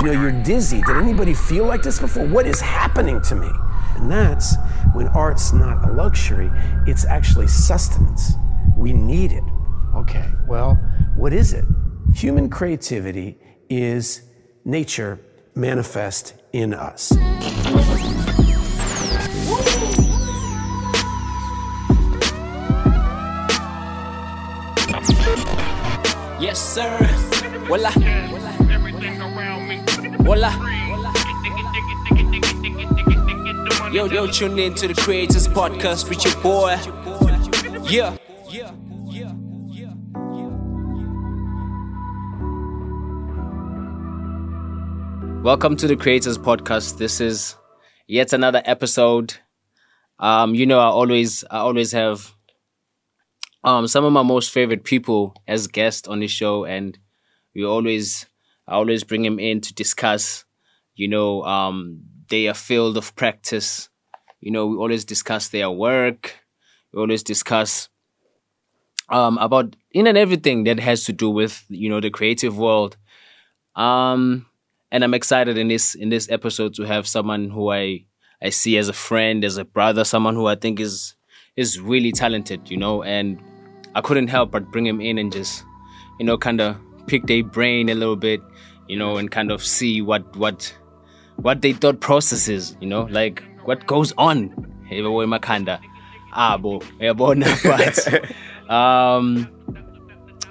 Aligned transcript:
You 0.00 0.12
know, 0.12 0.20
you're 0.20 0.42
dizzy. 0.42 0.80
Did 0.82 0.96
anybody 0.96 1.34
feel 1.34 1.66
like 1.66 1.82
this 1.82 1.98
before? 1.98 2.26
What 2.26 2.46
is 2.46 2.60
happening 2.60 3.20
to 3.22 3.34
me? 3.34 3.50
And 3.96 4.10
that's 4.10 4.56
when 4.94 5.08
art's 5.08 5.52
not 5.52 5.86
a 5.88 5.92
luxury, 5.92 6.50
it's 6.86 7.04
actually 7.04 7.48
sustenance. 7.48 8.32
We 8.76 8.92
need 8.94 9.32
it. 9.32 9.44
Okay, 9.94 10.30
well, 10.48 10.74
what 11.16 11.34
is 11.34 11.52
it? 11.52 11.64
Human 12.14 12.48
creativity 12.48 13.38
is 13.68 14.22
nature 14.64 15.20
manifest 15.54 16.34
in 16.52 16.72
us. 16.72 17.12
Voila. 27.66 27.90
Voila. 30.20 30.50
Yo, 33.90 34.04
yo, 34.06 34.26
tune 34.26 34.58
in 34.58 34.74
to 34.74 34.88
the 34.88 34.94
Creators 34.94 35.48
Podcast 35.48 36.08
with 36.10 36.24
your 36.24 36.34
boy. 36.42 36.76
Yeah. 37.90 38.16
Welcome 45.42 45.76
to 45.76 45.86
the 45.86 45.96
Creators 45.96 46.36
Podcast. 46.36 46.98
This 46.98 47.20
is 47.20 47.56
yet 48.06 48.32
another 48.34 48.62
episode. 48.66 49.34
Um, 50.18 50.54
you 50.54 50.66
know, 50.66 50.80
I 50.80 50.86
always, 50.86 51.44
I 51.50 51.58
always 51.58 51.92
have 51.92 52.34
um 53.62 53.88
some 53.88 54.04
of 54.04 54.12
my 54.12 54.22
most 54.22 54.50
favorite 54.50 54.84
people 54.84 55.34
as 55.48 55.66
guests 55.66 56.06
on 56.06 56.20
the 56.20 56.26
show, 56.28 56.66
and 56.66 56.98
we 57.54 57.64
always, 57.64 58.26
I 58.66 58.74
always 58.74 59.04
bring 59.04 59.24
him 59.24 59.38
in 59.38 59.60
to 59.62 59.74
discuss, 59.74 60.44
you 60.94 61.08
know, 61.08 61.42
um, 61.44 62.00
their 62.28 62.54
field 62.54 62.96
of 62.96 63.14
practice. 63.16 63.88
You 64.40 64.50
know, 64.50 64.66
we 64.66 64.76
always 64.76 65.04
discuss 65.04 65.48
their 65.48 65.70
work. 65.70 66.34
We 66.92 67.00
always 67.00 67.22
discuss 67.22 67.88
um 69.10 69.36
about 69.36 69.76
in 69.92 70.06
and 70.06 70.16
everything 70.16 70.64
that 70.64 70.80
has 70.80 71.04
to 71.04 71.12
do 71.12 71.28
with 71.28 71.64
you 71.68 71.90
know 71.90 72.00
the 72.00 72.10
creative 72.10 72.56
world. 72.56 72.96
Um, 73.76 74.46
and 74.90 75.02
I'm 75.04 75.14
excited 75.14 75.58
in 75.58 75.68
this 75.68 75.94
in 75.94 76.08
this 76.08 76.30
episode 76.30 76.74
to 76.74 76.84
have 76.84 77.06
someone 77.06 77.50
who 77.50 77.70
I 77.70 78.06
I 78.42 78.50
see 78.50 78.78
as 78.78 78.88
a 78.88 78.92
friend, 78.92 79.44
as 79.44 79.56
a 79.56 79.64
brother, 79.64 80.04
someone 80.04 80.34
who 80.36 80.46
I 80.46 80.54
think 80.54 80.80
is 80.80 81.14
is 81.56 81.80
really 81.80 82.12
talented, 82.12 82.70
you 82.70 82.76
know, 82.76 83.02
and 83.02 83.40
I 83.94 84.00
couldn't 84.00 84.28
help 84.28 84.50
but 84.50 84.70
bring 84.72 84.86
him 84.86 85.00
in 85.00 85.18
and 85.18 85.32
just, 85.32 85.64
you 86.18 86.26
know, 86.26 86.36
kind 86.38 86.60
of 86.60 86.76
pick 87.06 87.26
their 87.26 87.42
brain 87.42 87.88
a 87.88 87.94
little 87.94 88.16
bit, 88.16 88.40
you 88.88 88.96
know, 88.96 89.16
and 89.16 89.30
kind 89.30 89.50
of 89.50 89.64
see 89.64 90.00
what 90.02 90.36
what 90.36 90.74
what 91.36 91.62
they 91.62 91.72
thought 91.72 92.00
process 92.00 92.48
is, 92.48 92.76
you 92.80 92.86
know, 92.86 93.02
like 93.10 93.42
what 93.64 93.86
goes 93.86 94.12
on. 94.18 94.50
Yebo, 94.90 95.24
emakhanda 95.26 95.80
abo, 96.32 96.82
uyabona, 97.00 97.46
but 98.68 98.72
um 98.72 99.48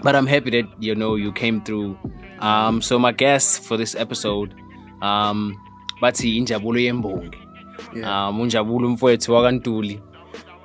but 0.01 0.15
I'm 0.15 0.27
happy 0.27 0.49
that 0.51 0.69
you 0.79 0.95
know 0.95 1.15
you 1.15 1.31
came 1.31 1.61
through. 1.61 1.97
Um, 2.39 2.81
so 2.81 2.99
my 2.99 3.13
guest 3.13 3.63
for 3.63 3.77
this 3.77 3.95
episode, 3.95 4.53
um, 5.01 5.55
bathi 6.01 6.37
injabulo 6.37 6.79
yembongi. 6.79 7.33
Um, 8.03 8.41
unjabulo 8.41 8.89
mfowethu 8.89 9.33
wakantuli 9.33 10.01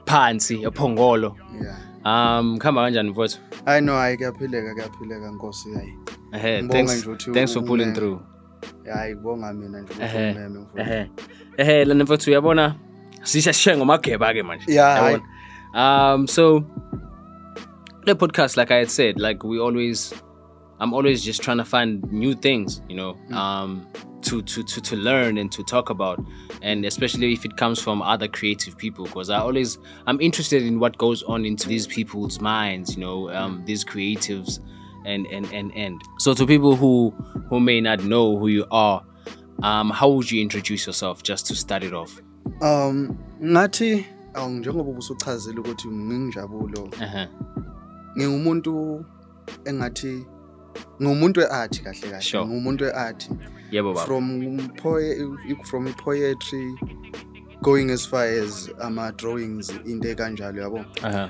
phansi 0.07 0.63
ephongolo. 0.65 1.37
yeah 1.63 1.88
Um, 2.05 2.59
khamba 2.59 2.83
kanjani 2.83 3.11
mfowethu? 3.11 3.39
hayi 3.65 3.81
no 3.83 3.93
hayi 3.97 4.17
kuyaphileka 4.17 4.75
kuyaphileka 4.75 5.31
nkosi 5.31 5.75
hayi 5.75 5.95
Ehe, 6.33 6.69
thanks, 6.69 7.05
thanks 7.33 7.53
for 7.55 7.65
pulling 7.65 7.93
through. 7.93 8.21
hayi 8.95 9.15
kubonga 9.15 9.53
mina 9.53 9.81
nje 9.81 9.93
ukuthi 9.95 10.17
umeme 10.17 10.59
mfowethu. 10.59 11.11
ehe, 11.57 11.85
lana 11.85 12.05
mfowethu 12.05 12.31
uyabona 12.31 12.75
sishashe 13.23 13.77
ngomageba 13.77 14.33
ke 14.35 14.43
manje. 14.43 14.65
Yeah, 14.73 15.21
Um, 15.75 16.27
so 16.27 16.65
the 18.07 18.15
podcast, 18.15 18.57
like 18.57 18.71
I 18.71 18.79
had 18.79 18.91
said, 18.91 19.21
like 19.21 19.45
we 19.45 19.59
always, 19.61 20.15
I'm 20.81 20.93
always 20.95 21.25
just 21.25 21.43
trying 21.43 21.59
to 21.59 21.65
find 21.65 22.03
new 22.13 22.35
things, 22.35 22.81
you 22.89 22.97
know, 22.97 23.17
um, 23.33 23.87
to 24.23 24.43
to 24.43 24.63
to 24.63 24.81
to 24.81 24.97
learn 24.97 25.39
and 25.39 25.51
to 25.53 25.63
talk 25.65 25.91
about, 25.91 26.19
and 26.63 26.85
especially 26.85 27.33
if 27.33 27.45
it 27.45 27.57
comes 27.57 27.81
from 27.81 28.03
other 28.03 28.29
creative 28.29 28.77
people, 28.77 29.05
because 29.05 29.31
I 29.31 29.39
always 29.39 29.79
I'm 30.07 30.21
interested 30.21 30.63
in 30.63 30.79
what 30.81 30.97
goes 30.99 31.23
on 31.25 31.45
into 31.45 31.69
these 31.69 31.87
people's 31.87 32.41
minds, 32.41 32.97
you 32.97 33.01
know, 33.05 33.31
um, 33.31 33.63
these 33.67 33.85
creatives, 33.85 34.61
and 35.05 35.27
and 35.27 35.47
and 35.53 35.73
and 35.75 36.01
so 36.19 36.35
to 36.35 36.47
people 36.47 36.77
who 36.77 37.11
who 37.49 37.61
may 37.61 37.81
not 37.81 38.05
know 38.05 38.37
who 38.39 38.49
you 38.49 38.67
are, 38.71 39.03
um, 39.63 39.91
how 39.91 40.09
would 40.11 40.31
you 40.31 40.43
introduce 40.43 40.87
yourself 40.87 41.23
just 41.23 41.47
to 41.47 41.55
start 41.55 41.83
it 41.85 41.93
off? 41.95 42.21
um 42.63 43.17
ngathi 43.43 44.05
awu 44.35 44.51
njengoba 44.51 44.91
ubusuchazile 44.91 45.61
ukuthi 45.61 45.89
nginjabulo 45.89 46.83
Uh-huh. 46.83 47.27
ngingumuntu 48.17 49.05
engathi 49.65 50.27
ngumuntu 51.03 51.41
weart 51.41 51.83
kahle 51.83 52.01
kahle 52.01 52.21
Sure. 52.23 52.47
ngumuntu 52.47 52.85
weart 52.85 53.31
Yeah, 53.71 53.85
baba. 53.85 54.01
from 54.07 54.57
poe- 54.83 55.65
from 55.65 55.93
poetry 55.93 56.75
going 57.63 57.91
as 57.91 58.07
far 58.09 58.25
as 58.25 58.71
ama 58.81 59.13
drawings 59.13 59.73
into 59.87 60.09
ekanjalo 60.09 60.63
yabo 60.63 60.77
Uh-huh. 61.03 61.29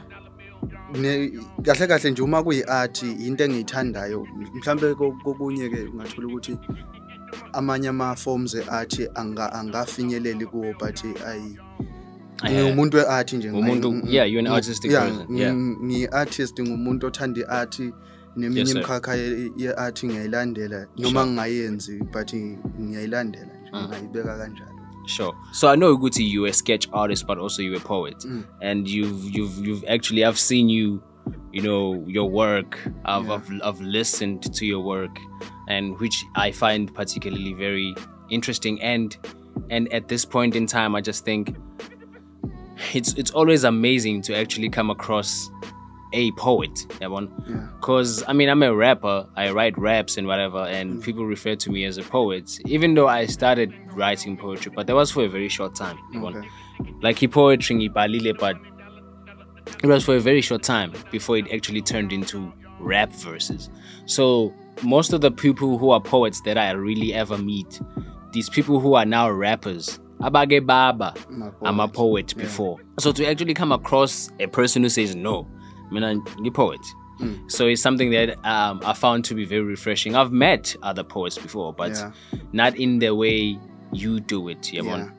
ne 1.00 1.30
kahle 1.62 1.86
kahle 1.86 2.10
nje 2.10 2.22
uma 2.22 2.42
kuyi-art 2.42 3.02
into 3.02 3.44
engiyithandayo 3.44 4.26
mhlambe 4.54 4.94
ko- 4.94 5.16
kokunye 5.24 5.68
ke 5.68 5.82
ungathola 5.92 6.26
ukuthi 6.28 6.58
amanye 7.52 7.88
ama-forms 7.88 8.54
e-art 8.54 8.98
anga- 9.14 9.52
angafinyeleli 9.52 10.46
kuwo 10.46 10.74
but 10.78 11.04
ayi 11.26 11.58
ngiwumuntu 12.44 12.96
we-art 12.96 13.32
nje 13.32 13.50
Umuntu- 13.50 13.92
ngi- 13.92 14.14
yeah, 14.14 14.30
you're 14.30 14.38
an 14.40 14.46
ngi- 14.52 14.56
artistic 14.56 14.90
yeah, 14.90 15.04
person, 15.08 15.26
ngi- 15.26 15.40
yeah. 15.40 15.54
ngi-artist 15.56 16.60
ngumuntu 16.60 17.06
othanda 17.06 17.40
i-art 17.40 17.80
neminye 18.36 18.60
Yes, 18.60 18.70
imikhakha 18.74 19.14
ye- 19.16 19.50
ye-art 19.56 20.04
ngiyayilandela 20.04 20.86
noma 20.98 21.10
Sure. 21.20 21.26
ngingayenzi 21.26 21.98
but 22.12 22.32
ngiyayilandela 22.80 23.46
nje 23.46 23.70
Mm. 23.72 23.88
ngayibeka 23.88 24.38
kanjalo 24.38 24.72
Sure. 25.06 25.32
So 25.52 25.68
I 25.72 25.76
know 25.76 25.96
Guti, 25.96 26.22
you 26.32 26.44
a 26.46 26.52
sketch 26.52 26.86
artist, 26.92 27.26
but 27.26 27.38
also 27.38 27.62
you're 27.62 27.76
a 27.78 27.80
poet, 27.80 28.16
Mm. 28.26 28.44
and 28.60 28.86
you've 28.88 29.24
you've 29.36 29.66
you've 29.66 29.84
actually 29.88 30.22
I've 30.24 30.38
seen 30.38 30.68
you, 30.68 31.00
you 31.52 31.62
know, 31.62 32.04
your 32.06 32.28
work. 32.30 32.76
I've 33.06 33.24
Yeah. 33.26 33.34
I've, 33.36 33.48
I've 33.64 33.80
listened 33.80 34.42
to 34.54 34.66
your 34.66 34.82
work, 34.84 35.18
and 35.68 35.98
which 35.98 36.24
I 36.34 36.52
find 36.52 36.92
particularly 36.94 37.54
very 37.54 37.94
interesting. 38.28 38.82
And 38.82 39.16
and 39.70 39.90
at 39.94 40.08
this 40.08 40.26
point 40.26 40.54
in 40.56 40.66
time, 40.66 40.94
I 40.94 41.00
just 41.00 41.24
think 41.24 41.56
it's 42.94 43.14
it's 43.14 43.30
always 43.30 43.64
amazing 43.64 44.22
to 44.22 44.36
actually 44.36 44.68
come 44.68 44.90
across 44.90 45.50
a 46.12 46.32
poet. 46.32 46.86
Yabon? 47.00 47.30
yeah 47.48 47.68
Because, 47.80 48.24
I 48.26 48.32
mean, 48.32 48.48
I'm 48.48 48.62
a 48.62 48.74
rapper, 48.74 49.26
I 49.36 49.50
write 49.50 49.76
raps 49.78 50.16
and 50.16 50.26
whatever, 50.26 50.64
and 50.64 50.94
mm. 50.94 51.02
people 51.02 51.26
refer 51.26 51.56
to 51.56 51.70
me 51.70 51.84
as 51.84 51.98
a 51.98 52.02
poet, 52.02 52.58
even 52.66 52.94
though 52.94 53.08
I 53.08 53.26
started 53.26 53.72
writing 53.92 54.36
poetry, 54.36 54.72
but 54.74 54.86
that 54.86 54.94
was 54.94 55.10
for 55.10 55.24
a 55.24 55.28
very 55.28 55.48
short 55.48 55.74
time. 55.74 55.98
okay. 56.16 56.48
Like, 57.02 57.18
he 57.18 57.28
poetry, 57.28 57.88
but 57.88 58.10
it 58.10 59.86
was 59.86 60.04
for 60.04 60.16
a 60.16 60.20
very 60.20 60.40
short 60.40 60.62
time 60.62 60.92
before 61.10 61.36
it 61.36 61.52
actually 61.52 61.82
turned 61.82 62.12
into 62.12 62.52
rap 62.80 63.12
verses. 63.12 63.70
So, 64.06 64.54
most 64.82 65.12
of 65.12 65.20
the 65.20 65.30
people 65.30 65.78
who 65.78 65.90
are 65.90 66.00
poets 66.00 66.40
that 66.42 66.56
I 66.56 66.70
really 66.70 67.12
ever 67.14 67.36
meet, 67.36 67.80
these 68.32 68.48
people 68.48 68.80
who 68.80 68.94
are 68.94 69.04
now 69.04 69.30
rappers, 69.30 69.98
abage 70.20 70.64
baba, 70.66 71.14
I'm 71.28 71.42
a 71.42 71.52
I'm 71.64 71.80
a 71.80 71.88
poet. 71.88 71.94
poet 71.94 72.34
Yeah. 72.36 72.42
before. 72.44 72.78
So 72.98 73.12
to 73.12 73.26
actually 73.26 73.54
come 73.54 73.72
across 73.72 74.30
a 74.38 74.46
person 74.46 74.82
who 74.82 74.88
says 74.88 75.14
no, 75.14 75.46
I 75.92 76.14
the 76.42 76.50
poet, 76.50 76.80
Mm. 77.20 77.50
So 77.50 77.66
it's 77.66 77.82
something 77.82 78.10
that 78.12 78.38
um, 78.46 78.80
I 78.84 78.92
found 78.92 79.24
to 79.24 79.34
be 79.34 79.44
very 79.44 79.62
refreshing. 79.62 80.14
I've 80.14 80.30
met 80.30 80.76
other 80.84 81.02
poets 81.02 81.36
before, 81.36 81.72
but 81.72 81.90
Yeah. 81.90 82.12
not 82.52 82.76
in 82.76 83.00
the 83.00 83.12
way 83.12 83.58
you 83.92 84.20
do 84.20 84.48
it, 84.48 84.62
Yabon. 84.72 85.10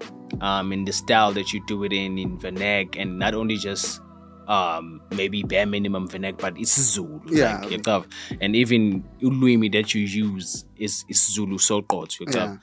Yeah. 0.41 0.59
Um, 0.59 0.71
in 0.71 0.85
the 0.85 0.93
style 0.93 1.33
that 1.33 1.51
you 1.51 1.61
do 1.67 1.83
it 1.83 1.91
in, 1.91 2.17
in 2.17 2.37
vernac, 2.37 2.95
and 2.97 3.19
not 3.19 3.33
only 3.33 3.57
just 3.57 3.99
um, 4.47 5.01
maybe 5.11 5.43
bare 5.43 5.65
minimum 5.65 6.07
vernac, 6.07 6.37
but 6.39 6.57
it's 6.57 6.79
Zulu. 6.79 7.19
Yeah. 7.27 7.61
Like, 7.69 8.05
and 8.39 8.55
even 8.55 9.03
ulwimi 9.21 9.69
that 9.73 9.93
you 9.93 10.01
use 10.01 10.63
is, 10.77 11.03
is 11.09 11.33
Zulu 11.33 11.57
soqotho. 11.57 12.21
Yeah. 12.21 12.27
yaqaba. 12.33 12.61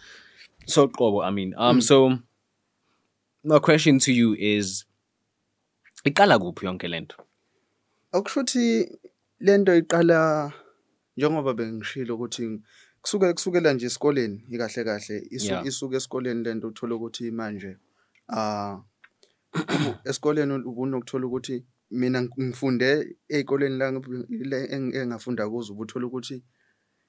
Soqobo, 0.67 1.25
I 1.25 1.31
mean. 1.31 1.53
Um, 1.59 1.81
so 1.83 2.19
my 3.45 3.59
question 3.59 3.99
to 4.01 4.13
you 4.13 4.35
is 4.39 4.85
iqala 6.07 6.39
kuphi 6.41 6.65
yonke 6.65 6.89
lento? 6.89 7.17
Akusho 8.17 8.41
ukuthi 8.41 8.65
lento 9.41 9.73
iqala 9.77 10.53
njengoba 11.17 11.55
bengishilo 11.55 12.15
ukuthi 12.15 12.61
kusuke 13.03 13.33
kusukela 13.33 13.73
nje 13.73 13.87
esikoleni 13.87 14.45
ikahle 14.51 14.85
kahle 14.85 15.17
isu- 15.37 15.53
Yeah. 15.53 15.67
isuke 15.67 15.97
esikoleni 15.97 16.43
lento 16.45 16.69
uthola 16.69 16.95
ukuthi 16.95 17.31
manje 17.31 17.77
ah 18.29 18.77
esikoleni 20.05 20.53
ubunokuthola 20.71 21.27
ukuthi 21.27 21.65
mina 21.91 22.23
ngifunde 22.23 23.17
ey'koleni 23.29 23.77
la 23.79 24.59
engafunda 25.01 25.49
kuzo 25.51 25.73
ubuthola 25.73 26.07
ukuthi 26.07 26.43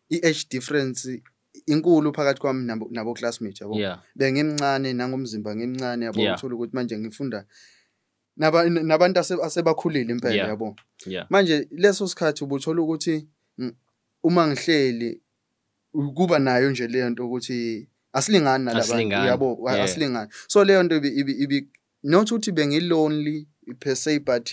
i-age 0.09 0.45
difference 0.49 1.23
inkulu 1.65 2.13
phakathi 2.13 2.39
kwami 2.41 2.63
nabo 2.91 3.13
classmates 3.13 3.61
yabo? 3.61 3.75
Bengimncane 4.15 4.93
nangomzimba 4.93 5.55
ngimncane 5.55 6.05
yabo? 6.05 6.19
Uthola 6.35 6.55
ukuthi 6.55 6.75
manje 6.75 6.97
ngifunda 6.97 7.45
nabantu 8.37 9.19
ase- 9.19 9.43
asebakhulile 9.43 10.11
impela 10.13 10.35
yabo? 10.47 10.75
Manje 11.29 11.67
leso 11.71 12.07
sikhathi 12.07 12.43
ubuthola 12.43 12.81
ukuthi 12.81 13.27
mm, 13.57 13.71
uma 14.23 14.47
ngihleli 14.47 15.21
kuba 16.15 16.39
nayo 16.39 16.71
nje 16.71 16.87
leyo 16.87 17.09
nto 17.09 17.25
ukuthi 17.27 17.89
asilingani 18.13 18.65
nalabantu 18.65 18.93
yabo? 19.27 19.69
Asilingani. 19.83 20.31
So 20.47 20.63
leyo 20.63 20.83
nto 20.83 20.95
ibi- 20.95 21.67
not 22.03 22.31
ukuthi 22.31 22.51
bengi-lonely 22.51 23.47
per 23.79 23.95
se 23.95 24.19
but 24.19 24.49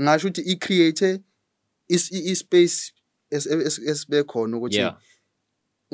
ngasho 0.00 0.28
ukuthi 0.28 0.40
i-create 0.52 1.20
i-space 1.88 2.92
es- 3.30 3.46
es- 3.46 3.78
esibe 3.88 4.22
khona 4.24 4.56
ukuthi 4.56 4.76
Yeah. 4.76 4.98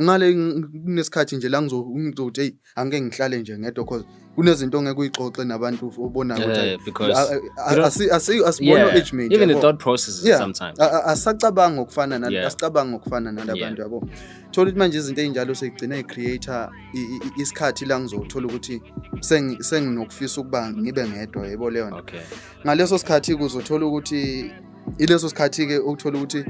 Ngale 0.01 0.35
ng- 0.35 0.83
kunesikhathi 0.85 1.37
nje 1.37 1.49
la 1.49 1.61
ngizo- 1.63 1.87
ngizothi 1.99 2.41
hey 2.41 2.51
angeke 2.77 3.01
ngihlale 3.05 3.39
nje 3.41 3.59
ngedwa 3.59 3.85
cause 3.85 4.05
kunezinto 4.35 4.79
ongeke 4.79 5.01
uyixoxe 5.01 5.45
nabantu 5.45 5.93
obonayo 5.99 6.41
ukuthi 6.41 6.59
Uh, 6.61 6.65
hayi, 6.65 6.79
because 6.85 7.13
a- 7.19 7.29
a- 7.31 7.35
you 7.35 7.77
don't- 7.79 7.85
asi- 7.87 8.11
asi- 8.11 8.45
asibona 8.45 8.81
Yeah. 8.81 8.95
age 8.97 9.13
mate 9.13 9.35
Even 9.35 9.49
the 9.49 9.55
yabo. 9.55 9.61
thought 9.61 9.81
processes 9.83 10.25
Yeah. 10.25 10.39
sometimes. 10.41 10.81
A- 10.81 10.91
a- 10.93 11.05
asisacabanga 11.05 11.77
ngokufana 11.77 12.19
nal- 12.19 12.33
Yeah. 12.33 12.47
asicabanga 12.47 12.91
ngokufana 12.91 13.33
nalabantu 13.33 13.83
yabo 13.83 14.09
thola 14.51 14.67
ukuthi 14.71 14.79
manje 14.79 14.99
izinto 14.99 15.21
ey'njalo 15.21 15.55
seyigcina 15.55 15.99
i-creator 15.99 16.71
i- 16.95 16.99
i- 16.99 17.43
isikhathi 17.43 17.85
la 17.87 18.01
ngizothola 18.01 18.47
ukuthi 18.47 18.83
sengi- 19.21 19.63
senginokufisa 19.63 20.41
ukuba 20.41 20.71
ngibe 20.73 21.09
ngedwa 21.09 21.47
yebo 21.49 21.71
leyo 21.71 21.87
nto 21.87 21.97
Okay. 21.97 22.21
ngaleso 22.67 22.99
sikhathi 22.99 23.37
kuzothola 23.37 23.87
ukuthi 23.87 24.51
ileso 24.99 25.29
sikhathi-ke 25.29 25.79
uthola 25.79 26.19
ukuthi 26.19 26.45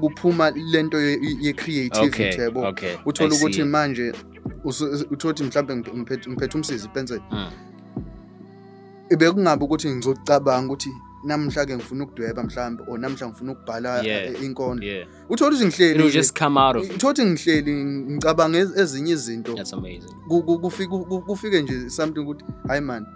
kuphuma 0.00 0.50
lento 0.50 1.00
ye-creativity 1.00 2.22
okay, 2.30 2.44
yabo 2.44 2.68
okay, 2.68 2.96
uthola 3.06 3.34
ukuthi 3.34 3.64
manje 3.64 4.12
uthola 5.10 5.34
ukuthi 5.34 5.44
mhlawumbe 5.44 5.90
ngiphethe 6.28 6.58
umsizi 6.58 6.86
ipensela 6.86 7.22
bekungabe 9.18 9.64
ukuthi 9.64 9.90
ngizocabanga 9.90 10.72
ukuthi 10.72 10.90
namhla 11.24 11.66
ke 11.66 11.76
ngifuna 11.76 12.04
ukudweba 12.04 12.42
mhlawumbe 12.42 12.82
or 12.88 12.98
namhla 12.98 13.28
ngifuna 13.28 13.52
ukubhala 13.52 14.06
eh, 14.06 14.42
inkondlo 14.42 15.06
uthola 15.28 15.50
ukuthi 15.50 15.66
ngihleli 15.66 16.02
uthola 16.02 16.96
ukuthi 16.98 17.24
ngihleli 17.24 17.72
ngicabanga 17.84 18.58
ezinye 18.58 19.12
izinto. 19.12 19.52
Kufike 21.26 21.62
nje 21.62 21.90
something 21.90 22.20
ukuthi 22.20 22.44
hayi 22.68 22.80
man 22.80 23.06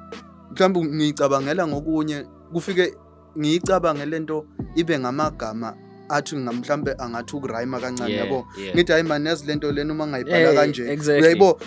mhlawumbe 0.53 0.81
ngiyicabangela 0.85 1.67
ngokunye 1.67 2.25
kufike 2.53 2.95
ngiyicabange 3.39 4.07
lento 4.07 4.47
ibe 4.75 4.99
ngamagama 4.99 5.75
athi 6.09 6.37
mhlambe 6.37 6.95
angathi 6.99 7.37
ukurayima 7.37 7.81
kancane 7.81 8.15
yabo? 8.15 8.47
ngithi 8.75 8.93
hayi 8.93 9.05
mani 9.05 9.29
yazi 9.29 9.47
lento 9.47 9.73
lena 9.73 9.93
uma 9.93 10.07
ngayibhala 10.07 10.55
kanje. 10.55 10.99
yabo 11.31 11.61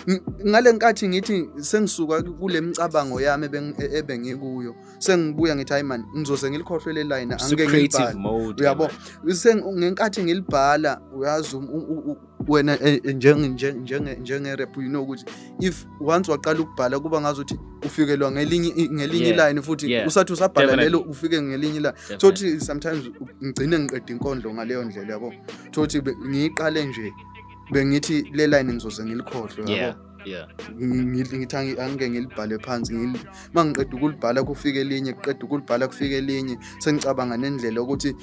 ngale 0.46 0.72
nkathi 0.72 1.08
ngithi 1.08 1.48
sengisuka 1.60 2.22
kule 2.22 2.60
micabango 2.60 3.20
yami 3.20 3.46
ebengikuyo 3.94 4.70
e-, 4.70 4.76
sengibuya 4.98 5.56
ngithi 5.56 5.72
hayi 5.72 5.84
mani 5.84 6.04
ngizoze 6.16 6.50
ngilikhohlwe 6.50 6.92
le 6.92 7.04
line 7.04 7.34
angeke 7.34 7.68
ngibhale 7.68 8.64
yabo 8.64 8.90
sengenkathi 9.32 10.22
ngilibhala 10.22 11.00
uyazi 11.16 11.56
wena 12.48 12.72
eh, 12.82 13.00
eh, 13.04 13.14
njenge- 13.16 13.48
njenge- 13.48 13.80
njenge- 13.82 14.20
njenge-rap 14.20 14.76
you 14.76 14.82
know 14.88 15.02
ukuthi 15.02 15.24
if 15.60 15.86
once 16.00 16.30
waqala 16.30 16.60
ukubhala 16.60 17.00
kuba 17.00 17.20
ngazuthi 17.20 17.58
ufikelwa 17.86 18.30
ngelinye 18.32 18.68
i- 18.76 18.88
ngelinye 18.90 19.26
Yeah, 19.28 19.48
line 19.48 19.62
futhi 19.62 19.90
yeah, 19.92 20.06
usathi 20.08 20.32
usabhala 20.32 20.66
definitely. 20.66 20.84
lelo 20.84 21.10
ufike 21.10 21.42
ngelinye 21.42 21.80
line 21.80 21.92
so 22.18 22.30
Definitely. 22.30 22.48
ukuthi 22.52 22.64
sometimes 22.66 23.06
u- 23.06 23.44
ngigcine 23.44 23.78
ngiqeda 23.78 24.12
inkondlo 24.12 24.54
ngaleyo 24.54 24.84
ndlela 24.84 25.12
yabo 25.12 25.34
so 25.74 25.80
ukuthi 25.82 26.00
be- 26.00 26.16
ngiyiqale 26.28 26.84
nje 26.86 27.12
bengithi 27.72 28.22
le 28.32 28.46
line 28.46 28.72
ngizoze 28.72 29.04
ngilikhohlwe 29.04 29.70
Yeah. 29.70 29.82
yabo 29.88 29.98
Yeah. 30.24 30.48
ngithi 30.82 31.36
ngithi 31.38 31.56
angi- 31.56 31.80
angeke 31.80 32.10
ngilibhale 32.10 32.58
phansi 32.58 32.92
ngili- 32.94 33.20
uma 33.52 33.64
ngiqeda 33.64 33.96
ukulibhala 33.96 34.42
kufike 34.44 34.80
elinye 34.80 35.12
kuqeda 35.12 35.44
ukulibhala 35.44 35.86
kufike 35.88 36.16
elinye 36.18 36.58
sengicabanga 36.78 37.36
nendlela 37.36 37.76
yokuthi 37.80 38.14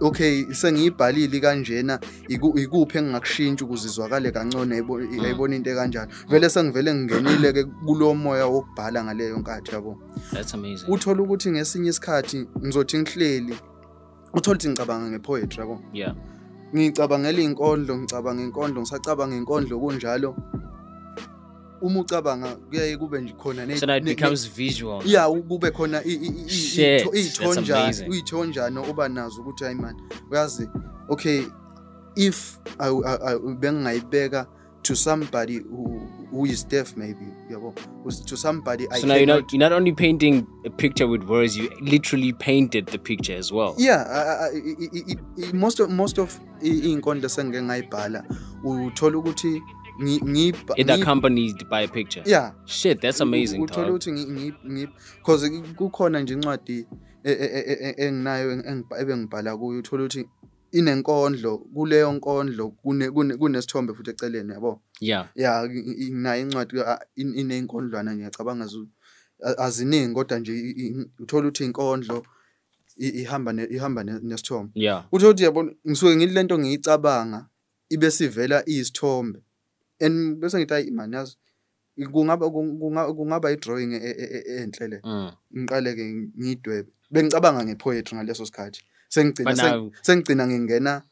okay 0.00 0.46
sengiyibhalile 0.54 1.40
kanjena 1.40 2.00
iku- 2.28 2.58
ikuphi 2.58 2.98
engingakushintsha 2.98 3.64
ukuze 3.64 3.88
izwakale 3.88 4.30
kangcono 4.30 4.74
yayibo- 4.74 5.22
yayibona 5.22 5.56
into 5.56 5.70
ekanjalo 5.70 6.10
vele 6.28 6.48
sengivele 6.50 6.94
ngingenile-ke 6.94 7.64
kulowo 7.86 8.14
moya 8.14 8.46
wokubhala 8.46 9.04
ngaleyo 9.04 9.38
nkathi 9.38 9.74
yabo? 9.74 9.98
That's 10.32 10.54
amazing. 10.54 10.86
uthola 10.92 11.22
ukuthi 11.22 11.50
ngesinye 11.50 11.90
isikhathi 11.90 12.46
ngizothi 12.64 12.98
ngihleli 12.98 13.54
uthola 14.34 14.56
ukuthi 14.56 14.68
ngicabanga 14.68 15.10
ngepoetry 15.10 15.60
yabo? 15.60 15.80
Yeah. 15.92 16.14
ngicabangela 16.74 17.40
iy'nkondlo 17.40 17.98
ngicabanga 17.98 18.42
inkondlo 18.42 18.80
ngisacabanga 18.80 19.36
inkondlo 19.36 19.78
kunjalo. 19.80 20.36
Uma 21.82 22.00
ucabanga 22.00 22.56
kuyaye 22.56 22.96
kube 22.96 23.20
nje 23.20 23.32
khona 23.32 23.76
So 23.76 23.86
now 23.86 23.96
it 23.96 24.04
becomes 24.04 24.46
visual. 24.56 25.02
ya 25.06 25.28
kube 25.30 25.70
khona 25.70 26.02
i- 26.04 26.08
i- 26.12 26.44
i- 26.46 26.48
Shit, 26.48 27.02
iy'tho- 27.04 27.12
that's 27.12 27.38
iy'thonjana 27.38 27.84
amazing. 27.84 28.12
iy'thonjana 28.12 28.80
uba 28.82 29.08
nazo 29.08 29.40
ukuthi 29.40 29.64
hayi 29.64 29.76
man 29.76 29.96
uyazi 30.30 30.68
okay 31.08 31.42
if 32.16 32.58
I- 32.78 32.88
I- 33.06 33.34
I- 33.34 33.54
bengingayibeka 33.58 34.46
to 34.82 34.96
somebody 34.96 35.58
who, 35.58 36.00
who 36.32 36.46
is 36.46 36.68
deaf 36.68 36.96
maybe 36.96 37.24
yabo 37.50 37.74
to 38.26 38.36
somebody 38.36 38.86
I 38.90 39.00
So 39.00 39.06
now 39.06 39.14
you're 39.16 39.26
not 39.26 39.52
you're 39.52 39.58
not 39.68 39.72
only 39.72 39.92
painting 39.92 40.46
a 40.66 40.70
picture 40.70 41.06
with 41.06 41.22
words, 41.28 41.56
you 41.56 41.68
literally 41.82 42.32
painted 42.32 42.86
the 42.86 42.98
picture 42.98 43.36
as 43.38 43.52
well. 43.52 43.74
yeah 43.78 44.06
I- 44.10 44.24
I- 44.24 44.48
I- 44.48 44.76
I- 44.80 45.14
I- 45.42 45.48
I- 45.48 45.52
most 45.52 45.80
of 45.80 45.90
most 45.90 46.18
of 46.18 46.40
i- 46.62 46.68
iy'nkondlo 46.68 47.28
sengike 47.28 47.62
ngayibhala 47.62 48.24
uthola 48.64 49.18
ukuthi 49.18 49.62
it 50.76 50.90
accompanied 50.90 51.68
by 51.68 51.80
a 51.82 51.88
picture. 51.88 52.22
Yeah. 52.26 52.52
Shit 52.66 53.00
that's 53.00 53.20
amazing 53.20 53.62
uthole 53.62 53.90
ukuthi 53.90 54.52
because 55.18 55.50
kukhona 55.76 56.20
nje 56.20 56.34
incwadi 56.34 56.86
e, 57.24 57.32
e, 57.32 57.94
e, 57.96 58.06
enginayo 58.06 58.52
ebengibhala 59.00 59.56
kuyo 59.56 59.78
uthole 59.78 60.02
ukuthi 60.02 60.28
inenkondlo 60.72 61.58
kuleyo 61.58 62.12
nkondlo 62.12 62.70
kunesithombe 63.38 63.94
futhi 63.94 64.10
eceleni 64.10 64.52
yabo? 64.52 64.82
Yeah. 65.00 65.28
Yeah 65.34 65.68
nayo 66.10 66.42
incwadi 66.42 66.82
iney'nkondlwana 67.16 68.14
ngiyacabanga 68.14 68.68
aziningi 69.58 70.14
kodwa 70.14 70.38
nje 70.38 70.52
uthole 71.18 71.48
ukuthi 71.48 71.64
inkondlo 71.64 72.26
ihamba 72.96 73.52
ihamba 73.70 74.04
nesithombe. 74.04 74.72
Yeah. 74.74 75.04
Uthole 75.12 75.30
ukuthi 75.30 75.44
yabo 75.44 75.64
ngisuke 75.88 76.16
ngile 76.16 76.32
lento 76.32 76.58
ngiyicabanga 76.58 77.46
ibe 77.88 78.10
sivela 78.10 78.62
izithombe. 78.66 79.42
and 80.00 80.40
bese 80.40 80.58
ngithi 80.58 80.74
hayi 80.74 80.90
man 80.90 81.12
yazi 81.12 81.36
kungaba 82.12 82.50
kungaba 82.50 83.50
i-drawing 83.50 83.92
e, 83.94 83.96
e, 83.96 84.42
e, 84.46 84.62
enhle 84.62 84.88
le. 84.88 85.00
Mm. 85.04 85.30
Ngiqale-ke 85.58 86.04
ngiyidwebe 86.38 86.88
bengicabanga 87.10 87.64
nge-poetry 87.64 88.16
ngaleso 88.16 88.46
sikhathi. 88.46 88.80
Sengigcina 89.08 89.90
sengigcina 90.02 90.46
ngingena 90.46 91.02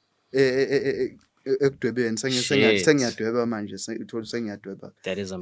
ekudwebeni. 1.65 2.19
Sengiyadweba 2.19 3.47
manje 3.47 3.77
uthole 4.01 4.27
sengiyadweba. 4.27 4.93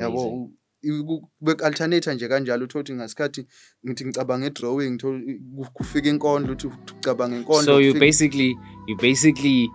Yabo 0.00 0.50
bek-alternate 1.41 2.15
nje 2.15 2.29
kanjalo. 2.29 2.65
Uthole 2.65 2.83
ukuthi 2.83 2.95
ngasikhathi 2.95 3.47
ngithi 3.87 4.05
ngicabanga 4.05 4.47
e-drawing 4.47 4.99
kufika 5.75 6.09
inkondlo 6.09 6.53
uthi 6.53 6.67
ucabanga 6.67 7.37
inkondlo 7.37 7.65
so 7.65 7.81
you 7.81 7.95
basically 7.95 8.57
you 8.87 8.97
basically 8.97 9.69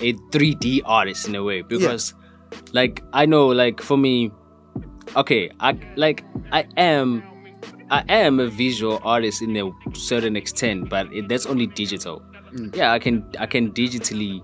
a 0.00 0.12
3d 0.12 0.82
artist 0.84 1.28
in 1.28 1.34
a 1.36 1.42
way 1.42 1.62
because 1.62 2.12
yeah. 2.12 2.25
Like 2.72 3.02
I 3.12 3.26
know 3.26 3.46
like 3.48 3.80
for 3.80 3.96
me 3.96 4.30
okay 5.14 5.50
I 5.60 5.78
like 5.96 6.24
I 6.52 6.66
am 6.76 7.22
I 7.90 8.04
am 8.08 8.40
a 8.40 8.48
visual 8.48 9.00
artist 9.04 9.42
in 9.42 9.56
a 9.56 9.70
certain 9.94 10.36
extent 10.36 10.88
but 10.88 11.12
it, 11.12 11.28
that's 11.28 11.46
only 11.46 11.66
digital. 11.66 12.22
Mm. 12.52 12.74
Yeah 12.74 12.92
I 12.92 12.98
can 12.98 13.24
I 13.38 13.46
can 13.46 13.72
digitally 13.72 14.42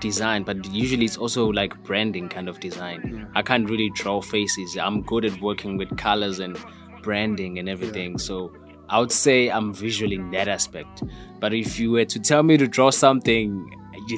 design 0.00 0.42
but 0.42 0.64
usually 0.72 1.04
it's 1.04 1.16
also 1.16 1.46
like 1.46 1.80
branding 1.84 2.28
kind 2.28 2.48
of 2.48 2.60
design. 2.60 3.28
I 3.34 3.42
can't 3.42 3.68
really 3.68 3.90
draw 3.94 4.20
faces. 4.20 4.76
I'm 4.76 5.02
good 5.02 5.24
at 5.24 5.40
working 5.40 5.76
with 5.76 5.96
colors 5.96 6.40
and 6.40 6.58
branding 7.02 7.58
and 7.58 7.68
everything 7.68 8.18
so 8.18 8.52
I 8.88 8.98
would 9.00 9.12
say 9.12 9.48
I'm 9.48 9.72
visual 9.72 10.12
in 10.12 10.30
that 10.32 10.46
aspect. 10.46 11.02
But 11.40 11.54
if 11.54 11.78
you 11.78 11.92
were 11.92 12.04
to 12.04 12.20
tell 12.20 12.42
me 12.42 12.56
to 12.58 12.66
draw 12.66 12.90
something 12.90 13.70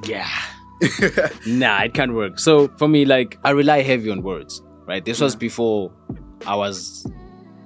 yeah 0.05 0.29
nah, 1.47 1.83
it 1.83 1.95
can't 1.95 2.15
work. 2.15 2.39
So 2.39 2.69
for 2.77 2.89
me, 2.89 3.05
like 3.05 3.39
I 3.45 3.51
rely 3.51 3.83
heavy 3.83 4.11
on 4.11 4.23
words, 4.23 4.63
right? 4.87 5.05
This 5.05 5.21
was 5.21 5.35
before 5.35 5.93
I 6.47 6.55
was 6.55 7.07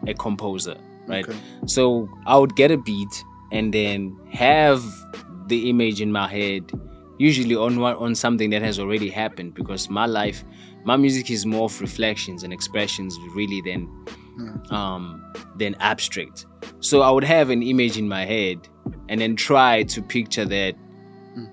a 0.06 0.14
composer, 0.14 0.76
right? 1.06 1.28
Okay. 1.28 1.38
So 1.66 2.08
I 2.26 2.36
would 2.38 2.56
get 2.56 2.70
a 2.70 2.78
beat 2.78 3.24
and 3.52 3.74
then 3.74 4.16
have 4.32 4.82
the 5.46 5.68
image 5.68 6.00
in 6.00 6.12
my 6.12 6.28
head, 6.28 6.70
usually 7.18 7.56
on 7.56 7.78
on 7.78 8.14
something 8.14 8.50
that 8.50 8.62
has 8.62 8.78
already 8.78 9.10
happened, 9.10 9.54
because 9.54 9.90
my 9.90 10.06
life, 10.06 10.44
my 10.84 10.96
music 10.96 11.30
is 11.30 11.44
more 11.44 11.64
of 11.64 11.80
reflections 11.80 12.44
and 12.44 12.52
expressions, 12.52 13.18
really, 13.34 13.60
than 13.62 13.88
um, 14.70 15.22
than 15.56 15.74
abstract. 15.80 16.46
So 16.80 17.02
I 17.02 17.10
would 17.10 17.24
have 17.24 17.50
an 17.50 17.62
image 17.62 17.98
in 17.98 18.08
my 18.08 18.24
head 18.24 18.68
and 19.08 19.20
then 19.20 19.36
try 19.36 19.82
to 19.82 20.00
picture 20.00 20.44
that 20.44 20.74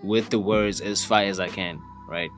with 0.03 0.29
the 0.29 0.39
words 0.39 0.81
as 0.81 1.03
far 1.03 1.21
as 1.21 1.39
I 1.39 1.47
can, 1.47 1.79
right? 2.07 2.29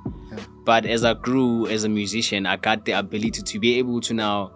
But 0.65 0.85
as 0.85 1.03
I 1.03 1.13
grew 1.13 1.67
as 1.67 1.83
a 1.83 1.89
musician, 1.89 2.45
I 2.45 2.57
got 2.57 2.85
the 2.85 2.93
ability 2.93 3.41
to 3.41 3.59
be 3.59 3.77
able 3.79 4.01
to 4.01 4.13
now 4.13 4.51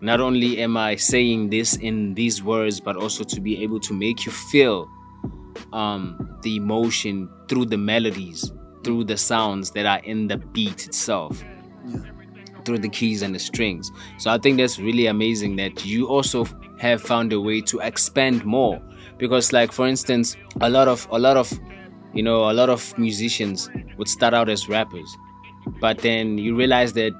not 0.00 0.20
only 0.20 0.58
am 0.58 0.76
I 0.76 0.96
saying 0.96 1.50
this 1.50 1.76
in 1.76 2.14
these 2.14 2.42
words, 2.42 2.80
but 2.80 2.96
also 2.96 3.24
to 3.24 3.40
be 3.40 3.62
able 3.62 3.80
to 3.80 3.94
make 3.94 4.26
you 4.26 4.32
feel 4.32 4.90
um, 5.72 6.38
the 6.42 6.56
emotion 6.56 7.28
through 7.48 7.66
the 7.66 7.78
melodies, 7.78 8.52
through 8.84 9.04
the 9.04 9.16
sounds 9.16 9.70
that 9.70 9.86
are 9.86 10.00
in 10.00 10.28
the 10.28 10.36
beat 10.36 10.86
itself, 10.86 11.42
through 12.64 12.78
the 12.78 12.88
keys 12.88 13.22
and 13.22 13.34
the 13.34 13.38
strings. 13.38 13.90
So 14.18 14.30
I 14.30 14.38
think 14.38 14.58
that's 14.58 14.78
really 14.78 15.06
amazing 15.06 15.56
that 15.56 15.84
you 15.86 16.08
also 16.08 16.46
have 16.78 17.00
found 17.00 17.32
a 17.32 17.40
way 17.40 17.60
to 17.62 17.78
expand 17.78 18.44
more. 18.44 18.80
Because, 19.18 19.52
like 19.52 19.72
for 19.72 19.86
instance, 19.86 20.36
a 20.60 20.68
lot 20.68 20.88
of 20.88 21.08
a 21.10 21.18
lot 21.18 21.38
of 21.38 21.50
you 22.16 22.22
know 22.22 22.50
a 22.50 22.54
lot 22.60 22.68
of 22.70 22.96
musicians 22.98 23.68
would 23.98 24.08
start 24.08 24.34
out 24.34 24.48
as 24.48 24.68
rappers, 24.68 25.10
but 25.80 25.98
then 25.98 26.38
you 26.38 26.56
realize 26.56 26.92
that 26.94 27.12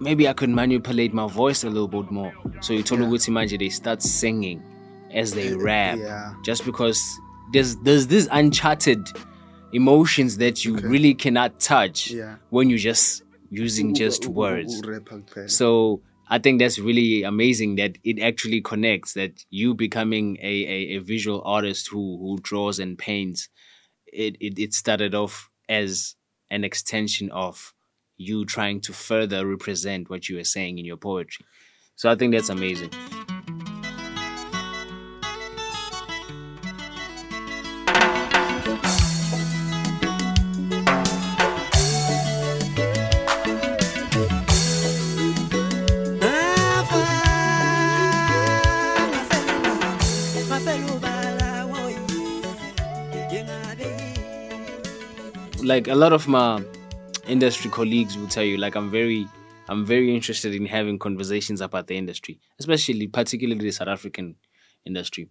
maybe 0.00 0.28
I 0.28 0.32
could 0.32 0.50
manipulate 0.50 1.12
my 1.14 1.26
voice 1.28 1.64
a 1.64 1.68
little 1.70 1.88
bit 1.88 2.10
more. 2.10 2.32
So 2.60 2.72
you 2.72 2.82
told 2.82 3.00
Yeah. 3.00 3.06
Manje 3.34 3.58
they 3.58 3.68
start 3.68 4.02
singing 4.02 4.62
as 5.12 5.32
they 5.32 5.54
rap 5.54 5.98
yeah. 5.98 6.34
just 6.44 6.64
because 6.64 7.00
there's 7.52 7.76
there's 7.84 8.06
this 8.08 8.28
uncharted 8.32 9.06
emotions 9.72 10.38
that 10.38 10.64
you 10.64 10.76
Okay. 10.76 10.86
really 10.86 11.14
cannot 11.14 11.60
touch 11.60 12.10
Yeah. 12.10 12.36
when 12.50 12.70
you're 12.70 12.78
just 12.78 13.22
using 13.50 13.94
just 13.94 14.26
words. 14.26 14.80
So 15.46 16.00
I 16.28 16.38
think 16.38 16.58
that's 16.58 16.78
really 16.78 17.22
amazing 17.22 17.76
that 17.76 17.98
it 18.02 18.18
actually 18.20 18.60
connects 18.62 19.12
that 19.14 19.44
you 19.50 19.74
becoming 19.74 20.38
a, 20.40 20.54
a, 20.76 20.96
a 20.96 20.98
visual 20.98 21.42
artist 21.44 21.88
who 21.88 22.18
who 22.18 22.38
draws 22.42 22.78
and 22.78 22.96
paints. 22.98 23.48
It, 24.14 24.36
it 24.40 24.58
it 24.58 24.74
started 24.74 25.14
off 25.14 25.50
as 25.68 26.14
an 26.50 26.64
extension 26.64 27.30
of 27.30 27.74
you 28.16 28.44
trying 28.44 28.80
to 28.82 28.92
further 28.92 29.46
represent 29.46 30.08
what 30.08 30.28
you 30.28 30.36
were 30.36 30.44
saying 30.44 30.78
in 30.78 30.84
your 30.84 30.96
poetry. 30.96 31.44
So 31.96 32.08
I 32.10 32.14
think 32.14 32.32
that's 32.32 32.48
amazing. 32.48 32.90
Like 55.74 55.88
a 55.88 55.94
lot 55.94 56.12
of 56.12 56.28
my 56.28 56.62
industry 57.26 57.68
colleagues 57.70 58.16
will 58.16 58.28
tell 58.28 58.44
you 58.44 58.56
like 58.64 58.76
i'm 58.76 58.90
very 58.90 59.26
i'm 59.68 59.84
very 59.84 60.14
interested 60.14 60.54
in 60.54 60.66
having 60.66 60.98
conversations 60.98 61.60
about 61.60 61.86
the 61.88 61.96
industry 61.96 62.38
especially 62.60 63.06
particularly 63.08 63.60
the 63.60 63.72
south 63.72 63.88
african 63.88 64.36
industry. 64.84 65.28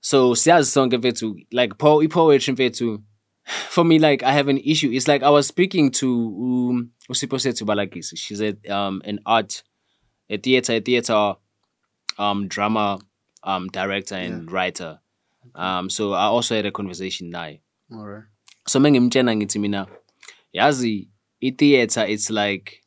So 0.00 0.34
siyazi 0.34 0.70
sonke 0.70 0.96
mfethu 0.98 1.34
like 1.52 1.78
po 1.78 2.08
poetry 2.08 2.54
mfethu 2.54 3.02
for 3.74 3.84
me 3.84 3.98
like 3.98 4.22
i 4.22 4.32
have 4.32 4.48
an 4.48 4.58
issue. 4.58 4.90
It's 4.92 5.08
like 5.08 5.22
i 5.22 5.30
was 5.30 5.46
speaking 5.48 5.90
to 5.90 6.08
um, 6.08 6.90
usipho 7.10 7.38
sethu 7.38 7.64
balagisi. 7.66 8.16
She's 8.16 8.40
a, 8.40 8.54
um, 8.76 9.02
an 9.04 9.18
art 9.26 9.62
a 10.28 10.38
theater 10.38 10.72
a 10.76 10.80
theater 10.80 11.34
um, 12.18 12.48
drama 12.48 12.98
um, 13.42 13.68
director 13.68 14.14
and 14.14 14.50
writer. 14.52 15.00
Um, 15.54 15.90
so 15.90 16.12
i 16.12 16.24
also 16.24 16.54
had 16.56 16.66
a 16.66 16.72
conversation 16.72 17.30
naye. 17.32 17.60
Alright. 17.92 18.24
So 18.66 18.80
mengimtshena 18.80 19.36
ngithi 19.36 19.58
mina 19.58 19.86
yazi 20.52 21.08
i-theater 21.40 22.06
it's 22.08 22.30
like 22.30 22.82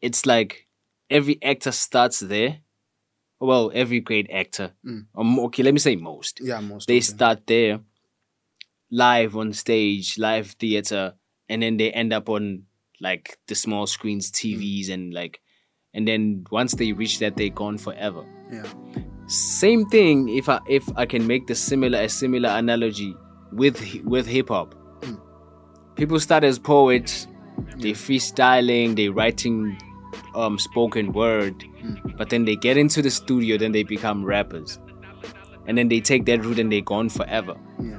it's 0.00 0.26
like 0.26 0.66
every 1.10 1.38
actor 1.42 1.72
starts 1.72 2.20
there. 2.20 2.60
Well 3.40 3.70
every 3.74 4.00
great 4.00 4.30
actor. 4.30 4.72
Um, 5.14 5.38
okay 5.40 5.62
let 5.62 5.74
me 5.74 5.80
say 5.80 5.96
most. 5.96 6.40
Yeah, 6.40 6.60
most 6.60 6.88
they 6.88 7.00
start 7.00 7.46
there 7.46 7.80
live 8.90 9.36
on 9.36 9.52
stage 9.52 10.16
live 10.18 10.52
theater 10.58 11.14
and 11.48 11.62
then 11.62 11.76
they 11.76 11.90
end 11.90 12.12
up 12.12 12.28
on 12.28 12.62
like 13.00 13.36
the 13.48 13.54
small 13.54 13.86
screens 13.86 14.30
tvs 14.30 14.90
and 14.90 15.12
like 15.12 15.40
and 15.92 16.06
then 16.06 16.44
once 16.50 16.74
they 16.74 16.92
reach 16.92 17.18
that 17.18 17.36
they're 17.36 17.50
gone 17.50 17.78
forever. 17.78 18.24
Yeah. 18.50 18.64
same 19.26 19.84
thing 19.86 20.28
if 20.28 20.48
i 20.48 20.60
if 20.68 20.84
i 20.96 21.04
can 21.04 21.26
make 21.26 21.48
the 21.48 21.54
similar 21.54 21.98
a 21.98 22.08
similar 22.08 22.48
analogy 22.50 23.12
with 23.56 23.82
with 24.04 24.26
hip 24.26 24.48
hop 24.48 24.74
people 25.96 26.20
start 26.20 26.44
as 26.44 26.58
poets. 26.58 27.26
They 27.78 27.92
freestyling 27.92 28.96
they 28.96 29.08
writing 29.08 29.78
um 30.34 30.58
spoken 30.58 31.12
word. 31.12 31.64
But 32.16 32.30
then 32.30 32.44
they 32.44 32.56
get 32.56 32.76
into 32.76 33.02
the 33.02 33.10
studio 33.10 33.58
then 33.58 33.72
they 33.72 33.82
become 33.82 34.24
rappers. 34.24 34.78
And 35.66 35.76
then 35.76 35.88
they 35.88 36.00
take 36.00 36.26
that 36.26 36.44
route 36.44 36.58
and 36.58 36.70
they're 36.70 36.80
gone 36.80 37.08
forever. 37.08 37.56
Yeah. 37.80 37.98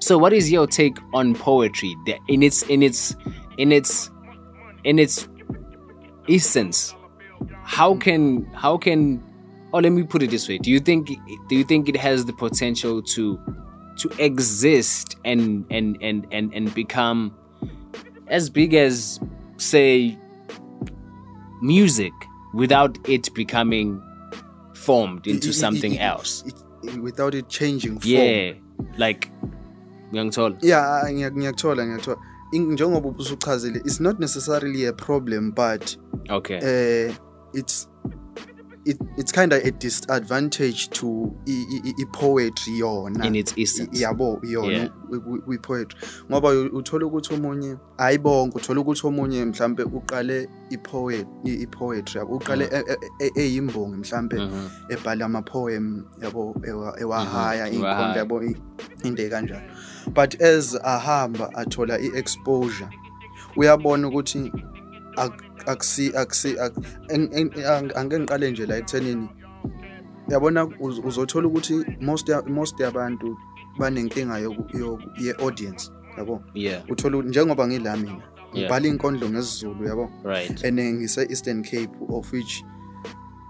so 0.00 0.18
what 0.18 0.32
is 0.32 0.50
your 0.50 0.66
take 0.66 0.96
on 1.14 1.34
poetry? 1.34 1.94
In 2.28 2.42
its 2.42 2.62
in 2.64 2.82
its 2.82 3.14
in 3.58 3.72
its 3.72 4.10
in 4.84 4.98
its 4.98 5.28
essence 6.28 6.94
how 7.62 7.94
can 7.96 8.44
how 8.54 8.76
can 8.76 9.22
oh 9.72 9.78
let 9.78 9.92
me 9.92 10.02
put 10.02 10.22
it 10.22 10.30
this 10.30 10.48
way. 10.48 10.58
Do 10.58 10.70
you 10.70 10.80
think 10.80 11.08
do 11.48 11.56
you 11.56 11.64
think 11.64 11.88
it 11.88 11.96
has 11.96 12.24
the 12.24 12.32
potential 12.32 13.02
to 13.02 13.38
to 13.96 14.08
exist 14.18 15.16
and 15.24 15.64
and 15.70 15.96
and 16.02 16.26
and, 16.32 16.54
and 16.54 16.74
become 16.74 17.30
as 18.28 18.50
big 18.50 18.74
as 18.74 19.20
say 19.56 20.16
music 21.62 22.12
without 22.54 22.98
it 23.08 23.32
becoming 23.34 24.00
formed 24.74 25.26
into 25.26 25.48
I- 25.48 25.50
I- 25.50 25.54
something 25.54 25.92
I- 25.92 26.02
I- 26.02 26.08
else. 26.08 26.44
it- 26.46 27.00
without 27.02 27.34
it 27.34 27.48
changing 27.48 27.98
form. 28.00 28.12
yeah 28.12 28.54
like 28.98 29.30
ngiyangithola. 30.12 30.56
Yeah 30.62 31.02
ngiya- 31.12 31.32
ngiyakuthola 31.36 31.86
ngiyakuthola 31.86 32.18
njengoba 32.52 33.08
usuchazile 33.18 33.78
it's 33.84 34.00
not 34.00 34.18
necessarily 34.20 34.86
a 34.86 34.92
problem 34.92 35.52
but 35.52 35.96
okay. 36.30 36.58
uh, 36.58 37.14
it's 37.54 37.88
it, 38.86 38.96
it's 39.18 39.32
kind 39.32 39.52
of 39.52 39.62
a 39.64 39.70
disadvantage 39.72 40.88
to 40.90 41.34
i-poetry 42.00 42.74
yona. 42.80 43.24
In 43.24 43.34
its 43.34 43.52
essence. 43.58 44.00
Yabo 44.00 44.40
yona 44.44 44.88
kwi-poetry 45.46 45.98
ngoba 46.30 46.48
uthola 46.72 47.06
ukuthi 47.06 47.34
omunye 47.34 47.76
hayi 47.98 48.18
bonke 48.18 48.56
uthola 48.58 48.80
ukuthi 48.80 49.06
omunye 49.06 49.44
mhlambe 49.44 49.82
uqale 49.82 50.48
i-poet 50.70 51.26
i-poetry 51.44 52.18
yabo 52.18 52.36
uqale 52.36 52.64
e- 52.64 52.84
e- 52.92 53.26
e- 53.26 53.32
eyimbongi 53.42 53.96
mhlambe 53.96 54.36
Mhm. 54.38 54.68
ebhala 54.90 55.24
ama-poem 55.24 56.04
yabo 56.22 56.54
ewa- 56.62 57.00
ewahaya 57.00 57.66
iy'nkondlo 57.68 57.88
ewahaya. 57.88 58.16
yabo 58.16 58.42
into 59.04 59.22
ekanjalo 59.22 59.62
but 60.14 60.40
as 60.42 60.74
ahamba 60.84 61.50
athola 61.54 61.98
i-exposure 62.00 62.88
uyabona 63.56 64.08
ukuthi 64.08 64.52
akusi 65.66 66.12
akusi 66.16 66.58
ak- 66.58 66.76
en- 67.08 67.28
en- 67.32 67.50
ang- 67.64 67.92
angeke 67.96 68.18
ngiqale 68.20 68.50
nje 68.50 68.66
la 68.66 68.76
ekuthenini. 68.76 69.28
Yabona 70.28 70.64
uz- 70.64 71.00
uzothola 71.06 71.48
ukuthi 71.48 71.84
most 72.00 72.28
ya- 72.28 72.42
most 72.42 72.80
yabantu 72.80 73.36
banenkinga 73.78 74.38
yoku- 74.38 74.78
yoku- 74.78 75.10
ye-audience 75.24 75.90
yabo? 76.18 76.42
Yeah. 76.54 76.82
Uthola 76.90 77.16
ukuthi 77.16 77.28
njengoba 77.28 77.66
ngila 77.68 77.96
mina 77.96 78.10
Yeah. 78.12 78.22
ngibhala 78.54 78.86
iy'nkondlo 78.88 79.28
ngesizulu 79.28 79.84
yabo? 79.88 80.10
Right. 80.24 80.64
And 80.64 80.78
then 80.78 80.94
ngise-eastern 80.98 81.62
cape 81.62 81.90
of 82.08 82.32
which 82.32 82.64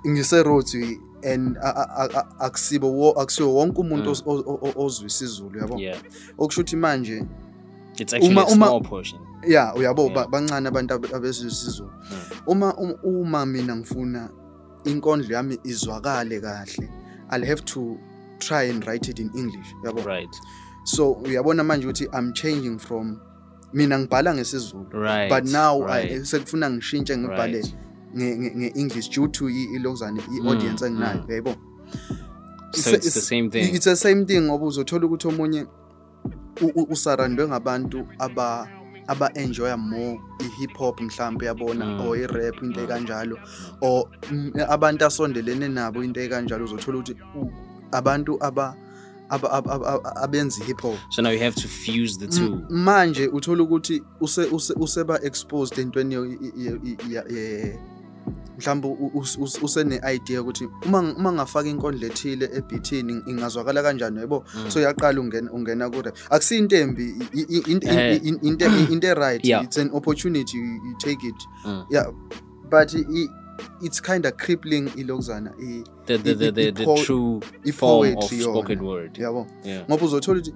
ngise-roads 0.06 0.74
and 1.24 1.56
a- 1.56 1.76
a- 1.76 1.88
a- 1.96 2.18
a- 2.18 2.40
akusibo 2.40 2.92
wo- 2.92 3.12
akusiwo 3.20 3.54
wonke 3.54 3.80
umuntu 3.80 4.04
Mm. 4.04 4.12
os- 4.12 4.22
o- 4.26 4.44
o- 4.46 4.58
o- 4.62 4.84
ozwa 4.84 5.06
isizulu 5.06 5.58
yabo? 5.58 5.78
Yeah. 5.78 5.98
Okusho 6.38 6.60
ukuthi 6.60 6.76
manje 6.76 7.24
it's 7.98 8.12
actually 8.14 8.32
Uma- 8.32 8.42
a 8.42 8.46
uma- 8.52 8.66
small 8.66 8.82
portion. 8.82 9.20
Ya 9.46 9.74
uyabo 9.74 10.02
Yeah. 10.02 10.14
ba- 10.14 10.26
bancane 10.28 10.68
abantu 10.68 10.94
abe- 10.94 11.14
abezwa 11.14 11.46
isizulu 11.48 11.90
Mm. 11.90 12.16
uma 12.46 12.74
um- 12.76 12.98
uma 13.02 13.46
mina 13.46 13.76
ngifuna 13.76 14.30
inkondlo 14.84 15.34
yami 15.34 15.58
izwakale 15.64 16.40
kahle 16.40 16.90
i'll 17.32 17.44
have 17.46 17.62
to 17.62 17.96
try 18.38 18.70
and 18.70 18.84
write 18.84 19.10
it 19.10 19.18
in 19.18 19.30
english 19.34 19.66
yabo 19.84 20.02
right 20.02 20.36
so 20.84 21.12
uyabona 21.12 21.64
manje 21.64 21.86
ukuthi 21.86 22.04
i'm 22.18 22.32
changing 22.32 22.78
from 22.78 23.18
mina 23.72 23.98
ngibhala 23.98 24.34
ngesizulu 24.34 24.86
right 24.92 25.32
but 25.34 25.52
now 25.52 25.86
right. 25.86 26.10
I- 26.12 26.24
sekufuna 26.24 26.70
ngishintshe 26.70 27.16
ngibhale 27.18 27.52
Right. 27.58 27.74
nge- 28.16 28.36
nge- 28.38 28.56
nge-english 28.56 29.10
due 29.10 29.28
to 29.28 29.48
i- 29.50 29.68
ilokuzane 29.76 30.20
Mm, 30.28 30.46
i-audience 30.46 30.86
enginayo 30.86 31.18
mm. 31.22 31.30
yayibona 31.30 31.56
so 32.70 32.90
it's 32.90 33.14
the 33.14 33.20
same 33.20 33.48
thing 33.48 33.74
it's 33.74 33.84
the 33.84 33.96
same 33.96 34.24
thing 34.24 34.40
ngoba 34.40 34.66
uzothola 34.66 35.06
ukuthi 35.06 35.28
omunye 35.28 35.66
u- 36.62 36.72
u- 36.74 36.86
usarandwe 36.90 37.48
ngabantu 37.48 38.06
aba 38.18 38.68
aba 39.08 39.30
enjoya 39.34 39.76
more 39.76 40.20
i-hip 40.40 40.76
hop 40.78 41.00
mhlawumbe 41.00 41.46
yabona 41.46 41.84
Mm. 41.84 42.00
or 42.08 42.16
i-rap 42.18 42.62
into 42.62 42.80
ekanjalo 42.80 43.36
or 43.80 44.08
mm, 44.30 44.52
abantu 44.68 45.04
asondelene 45.06 45.68
nabo 45.68 46.04
into 46.04 46.20
ekanjalo 46.20 46.64
uzothola 46.64 46.98
ukuthi 46.98 47.16
u- 47.34 47.52
abantu 47.92 48.36
aba 48.44 48.76
aba- 49.28 49.50
aba- 49.50 49.74
aba- 49.74 50.16
abenza 50.16 50.62
i-hip 50.62 50.80
hop 50.80 50.96
So 51.10 51.22
now 51.22 51.30
you 51.30 51.38
have 51.40 51.54
to 51.56 51.68
fuse 51.68 52.18
the 52.18 52.26
two. 52.26 52.44
M- 52.46 52.66
manje 52.70 53.26
uthola 53.28 53.62
ukuthi 53.62 54.02
use 54.20 54.38
use 54.52 54.72
useba 54.76 55.20
exposed 55.22 55.78
entweni 55.78 56.14
mhlawumbe 58.58 58.88
u- 58.88 59.10
us- 59.14 59.38
us- 59.38 59.62
usene 59.62 60.00
idea 60.14 60.42
ukuthi 60.42 60.68
uma 60.86 61.00
uma 61.00 61.32
ngafaka 61.32 61.68
inkondlo 61.68 62.06
ethile 62.06 62.50
ebithini 62.54 63.22
ingazwakala 63.26 63.82
kanjani 63.82 64.20
yebo? 64.20 64.44
Mm. 64.54 64.70
so 64.70 64.80
yaqala 64.80 65.20
ungena 65.20 65.52
ungena 65.52 65.90
ku 65.90 66.02
rap 66.02 66.16
akusiyo 66.30 66.60
into 66.60 66.76
embi 66.76 67.14
into 68.90 69.14
right 69.14 69.44
it's 69.62 69.76
an 69.78 69.90
opportunity 69.92 70.56
you, 70.58 70.94
take 70.98 71.22
it. 71.28 71.34
Mm. 71.64 71.84
yeah 71.90 72.06
but 72.70 72.94
it's 73.82 74.00
kind 74.02 74.26
of 74.26 74.32
crippling 74.36 74.88
ilokuzana 74.96 75.52
The 76.06 76.18
the 76.18 76.34
the, 76.34 76.52
the, 76.52 76.70
the 76.72 76.84
true 77.04 77.40
form 77.74 78.16
of 78.16 78.24
spoken 78.24 78.80
word. 78.80 79.18
yabo? 79.18 79.46
Ngoba 79.88 80.04
uzothola 80.06 80.40
ukuthi 80.40 80.54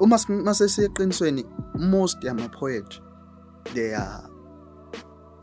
uma 0.00 0.18
mase 0.44 0.68
siyeqinisweni 0.68 1.44
most 1.78 2.24
yama 2.24 2.48
poet 2.48 3.00
they 3.74 3.94
are 3.94 4.22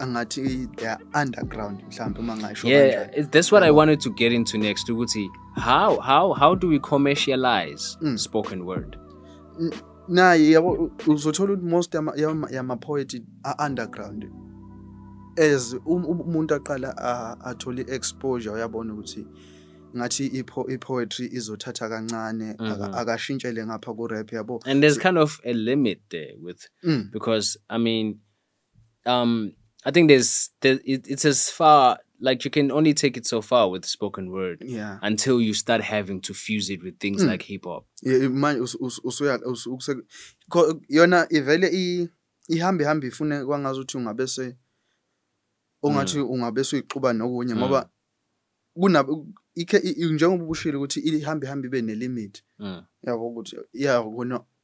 angathi 0.01 0.67
they 0.75 0.87
are 0.87 0.99
underground 1.21 1.83
mhlawumbe 1.89 2.19
uma 2.19 2.35
Yeah, 2.63 3.07
that's 3.31 3.51
what 3.51 3.63
I 3.63 3.71
wanted 3.71 3.99
to 4.01 4.09
get 4.09 4.31
into 4.33 4.57
next. 4.57 4.89
Ukuthi 4.89 5.27
how 5.55 5.99
how 5.99 6.33
how 6.33 6.55
do 6.55 6.67
we 6.67 6.79
commercialize 6.79 7.97
Mm. 8.01 8.17
spoken 8.17 8.61
word? 8.65 8.97
naye 10.07 10.51
yabo 10.51 10.91
uzothola 11.07 11.53
ukuthi 11.53 11.69
most 11.69 11.93
yama, 11.93 12.13
yama, 12.17 12.47
yama 12.51 12.77
poet 12.77 13.21
are 13.43 13.55
underground 13.65 14.25
as 15.37 15.73
um- 15.85 16.05
um- 16.05 16.21
umuntu 16.21 16.55
aqala 16.55 16.97
athole 17.45 17.85
exposure 17.95 18.51
uyabona 18.55 18.93
ukuthi 18.93 19.25
ngathi 19.97 20.27
ipo- 20.27 20.71
i-poetry 20.71 21.25
izothatha 21.31 21.89
kancane 21.89 22.55
Mhm. 22.59 22.93
akashintshele 22.95 23.65
ngapha 23.65 23.93
ku-rap 23.93 24.31
yabo 24.33 24.59
And 24.65 24.81
there's 24.81 24.97
kind 24.97 25.17
of 25.17 25.39
a 25.45 25.53
limit 25.53 25.99
there 26.09 26.33
with 26.41 26.67
Mm. 26.83 27.09
because 27.11 27.59
I 27.69 27.77
mean, 27.77 28.19
um, 29.05 29.51
I 29.83 29.91
think 29.91 30.07
there's 30.09 30.49
there, 30.61 30.79
it, 30.85 31.07
it's 31.07 31.25
as 31.25 31.49
far 31.49 31.99
like 32.19 32.45
you 32.45 32.51
can 32.51 32.71
only 32.71 32.93
take 32.93 33.17
it 33.17 33.25
so 33.25 33.41
far 33.41 33.67
with 33.69 33.85
spoken 33.85 34.29
word 34.31 34.63
yeah 34.67 34.99
until 35.01 35.41
you 35.41 35.53
start 35.55 35.81
having 35.81 36.21
to 36.21 36.33
fuse 36.33 36.69
it 36.69 36.83
with 36.83 36.99
things 36.99 37.23
Mm. 37.23 37.27
like 37.31 37.41
hip 37.43 37.65
hop. 37.65 37.85
Ye- 38.03 38.27
manje 38.29 38.61
us- 38.61 38.77
us- 38.81 39.01
usuya 39.03 39.39
ko- 40.49 40.79
yona 40.89 41.27
ivele 41.29 41.67
ihambe 42.47 42.83
ihambe 42.83 43.07
ifune 43.07 43.45
kwangazi 43.45 43.79
ukuthi 43.79 43.97
ungabe 43.97 44.27
se 44.27 44.55
ungathi 45.83 46.19
ungabe 46.19 46.63
suyixuba 46.63 47.13
nokunye 47.13 47.53
Mm. 47.53 47.59
ngoba 47.59 47.89
kuna 48.73 49.05
ikhe 49.55 49.77
i- 49.77 49.95
i- 50.01 50.11
njengoba 50.13 50.43
ubushilo 50.43 50.77
ukuthi 50.79 50.99
ihambe 50.99 51.45
ihambe 51.47 51.67
ibe 51.67 51.81
nelimit 51.81 52.43
Mm. 52.59 52.83
yabo 53.03 53.27
ukuthi 53.29 53.55
yeah 53.73 54.05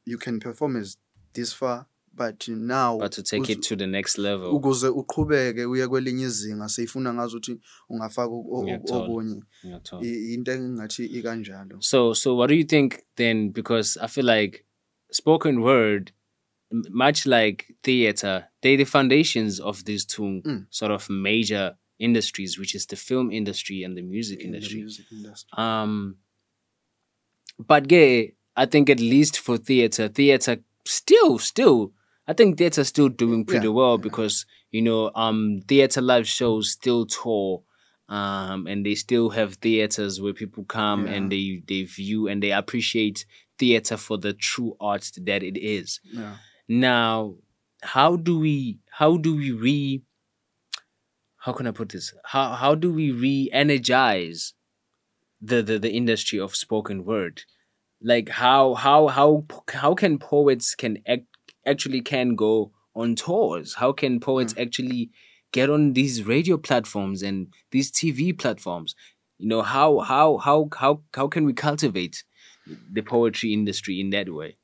you 0.06 0.18
can 0.18 0.38
perform 0.40 0.76
as 0.76 0.98
this 1.32 1.54
far 1.54 1.86
but 2.18 2.48
now 2.48 2.98
But 2.98 3.12
to 3.12 3.22
take 3.22 3.48
it 3.52 3.62
to 3.68 3.76
the 3.76 3.86
next 3.86 4.18
level, 4.18 4.50
ukuze 4.54 4.88
uqhubeke 4.88 5.64
uye 5.64 5.88
kwelinye 5.88 6.24
izinga 6.24 6.68
seyifuna 6.68 7.14
ngazi 7.14 7.36
ukuthi 7.36 7.60
ungafaka 7.88 8.28
o- 8.32 8.46
o- 8.50 8.62
Ngiyakuthola. 8.62 9.04
okunye 9.04 9.42
into 10.34 11.02
ikanjalo 11.04 11.80
So, 11.80 12.14
so 12.14 12.34
what 12.36 12.48
do 12.48 12.54
you 12.54 12.64
think 12.64 13.02
then? 13.16 13.50
Because 13.52 13.96
I 13.96 14.06
feel 14.08 14.26
like 14.26 14.64
spoken 15.10 15.60
word, 15.62 16.12
much 16.90 17.26
like 17.26 17.74
theater, 17.82 18.48
they're 18.62 18.76
the 18.76 18.84
foundations 18.84 19.60
of 19.60 19.84
these 19.84 20.04
two 20.06 20.42
Mm. 20.44 20.66
sort 20.70 20.92
of 20.92 21.08
major 21.10 21.76
industries, 21.98 22.58
which 22.58 22.74
is 22.74 22.86
the 22.86 22.96
film 22.96 23.30
industry 23.32 23.84
and 23.84 23.96
the 23.96 24.02
music 24.02 24.40
in 24.40 24.50
the 24.52 24.56
industry. 24.58 24.80
music 24.80 25.06
industry 25.12 25.58
Um, 25.58 26.16
but 27.58 27.90
yeah, 27.90 28.26
I 28.56 28.66
think 28.66 28.90
at 28.90 29.00
least 29.00 29.38
for 29.38 29.58
theater, 29.58 30.08
theater 30.08 30.58
still, 30.84 31.38
still, 31.38 31.92
I 32.28 32.34
think 32.34 32.58
theater 32.58 32.84
still 32.84 33.08
doing 33.08 33.44
pretty 33.46 33.66
Yeah, 33.66 33.72
well 33.72 33.98
because 33.98 34.44
you 34.70 34.82
know, 34.82 35.10
um, 35.14 35.62
theater 35.66 36.02
live 36.02 36.28
shows 36.28 36.70
still 36.70 37.06
tour, 37.06 37.62
um, 38.08 38.66
and 38.66 38.84
they 38.84 38.94
still 38.94 39.30
have 39.30 39.54
theaters 39.54 40.20
where 40.20 40.34
people 40.34 40.64
come 40.64 41.06
and 41.06 41.32
they 41.32 41.62
they 41.66 41.84
view 41.84 42.28
and 42.28 42.42
they 42.42 42.52
appreciate 42.52 43.24
theater 43.58 43.96
for 43.96 44.18
the 44.18 44.34
true 44.34 44.76
art 44.78 45.10
that 45.22 45.42
it 45.42 45.56
is. 45.56 46.00
yeah 46.04 46.36
Now, 46.68 47.36
how 47.82 48.16
do 48.16 48.38
we 48.38 48.78
how 48.90 49.16
do 49.16 49.34
we 49.34 49.50
re 49.52 50.02
how 51.38 51.52
can 51.52 51.66
I 51.66 51.70
put 51.70 51.88
this? 51.88 52.12
How 52.24 52.52
how 52.52 52.74
do 52.74 52.92
we 52.92 53.10
re-energize 53.10 54.52
the, 55.40 55.62
the 55.62 55.78
the 55.78 55.92
industry 55.92 56.38
of 56.38 56.54
spoken 56.54 57.04
word? 57.04 57.44
Like 58.02 58.28
how 58.28 58.74
how 58.74 59.06
how 59.08 59.44
how 59.72 59.94
can 59.94 60.18
poets 60.18 60.74
can 60.74 60.98
act, 61.06 61.37
actually 61.68 62.00
can 62.02 62.34
go 62.34 62.72
on 62.94 63.14
tours? 63.14 63.74
How 63.74 63.92
can 63.92 64.20
poets 64.20 64.52
hmm. 64.54 64.60
actually 64.62 65.10
get 65.52 65.70
on 65.70 65.92
these 65.92 66.24
radio 66.24 66.56
platforms 66.58 67.22
and 67.22 67.48
these 67.70 67.90
TV 67.92 68.36
platforms? 68.38 68.94
You 69.38 69.48
know, 69.48 69.62
how 69.62 70.00
how 70.00 70.38
how 70.38 70.68
how 70.76 71.02
how 71.14 71.28
can 71.28 71.44
we 71.46 71.52
cultivate 71.52 72.24
the 72.92 73.02
poetry 73.02 73.52
industry 73.52 74.00
in 74.00 74.10
that 74.10 74.28
way? 74.28 74.56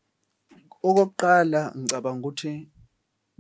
okokuqala 0.83 1.73
ngicabanga 1.77 2.29
ukuthi 2.29 2.69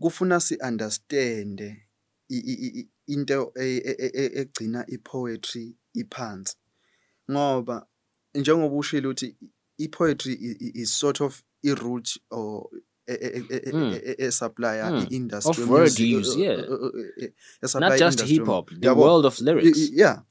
kufuna 0.00 0.40
si 0.40 0.56
understand 0.68 1.60
i- 1.60 2.44
i- 2.52 2.78
i- 2.80 2.88
into 3.06 3.52
egcina 4.40 4.86
ipoetry 4.88 5.76
iphansi 5.94 6.56
ngoba 7.30 7.86
njengoba 8.34 8.76
ushilo 8.76 9.10
ukuthi 9.10 9.36
i- 9.78 10.56
i- 10.60 10.72
is 10.82 10.98
sort 10.98 11.20
of 11.20 11.42
i-root 11.62 12.08
or 12.30 12.68
e- 13.08 14.30
supplier 14.30 14.90
Mm. 14.90 15.06
i-industry 15.10 15.62
Of 15.64 15.70
word 15.70 15.98
use, 16.00 16.28
uh, 16.30 16.34
uh, 16.34 16.42
yeah. 16.42 17.30
uh, 17.74 17.80
Not 17.80 17.98
just 17.98 18.20
hip 18.22 18.46
hop, 18.46 18.70
the 18.70 18.88
Yabo? 18.88 18.96
world 19.02 19.26
of 19.26 19.40
lyrics. 19.40 19.90
yeah 19.92 20.22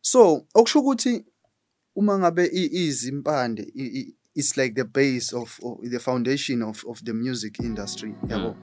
so 0.00 0.46
okusho 0.54 0.80
ukuthi 0.80 1.24
uma 1.96 2.18
ngabe 2.18 2.44
i- 2.46 2.70
izimpande 2.86 3.62
i- 3.74 3.98
i- 4.00 4.14
it's 4.34 4.56
like 4.56 4.74
the 4.74 4.84
base 4.84 5.36
of, 5.36 5.58
of 5.62 5.78
the 5.90 5.98
foundation 5.98 6.62
of, 6.62 6.84
of 6.86 7.02
the 7.04 7.12
music 7.12 7.58
industry 7.60 8.14
yabo 8.28 8.56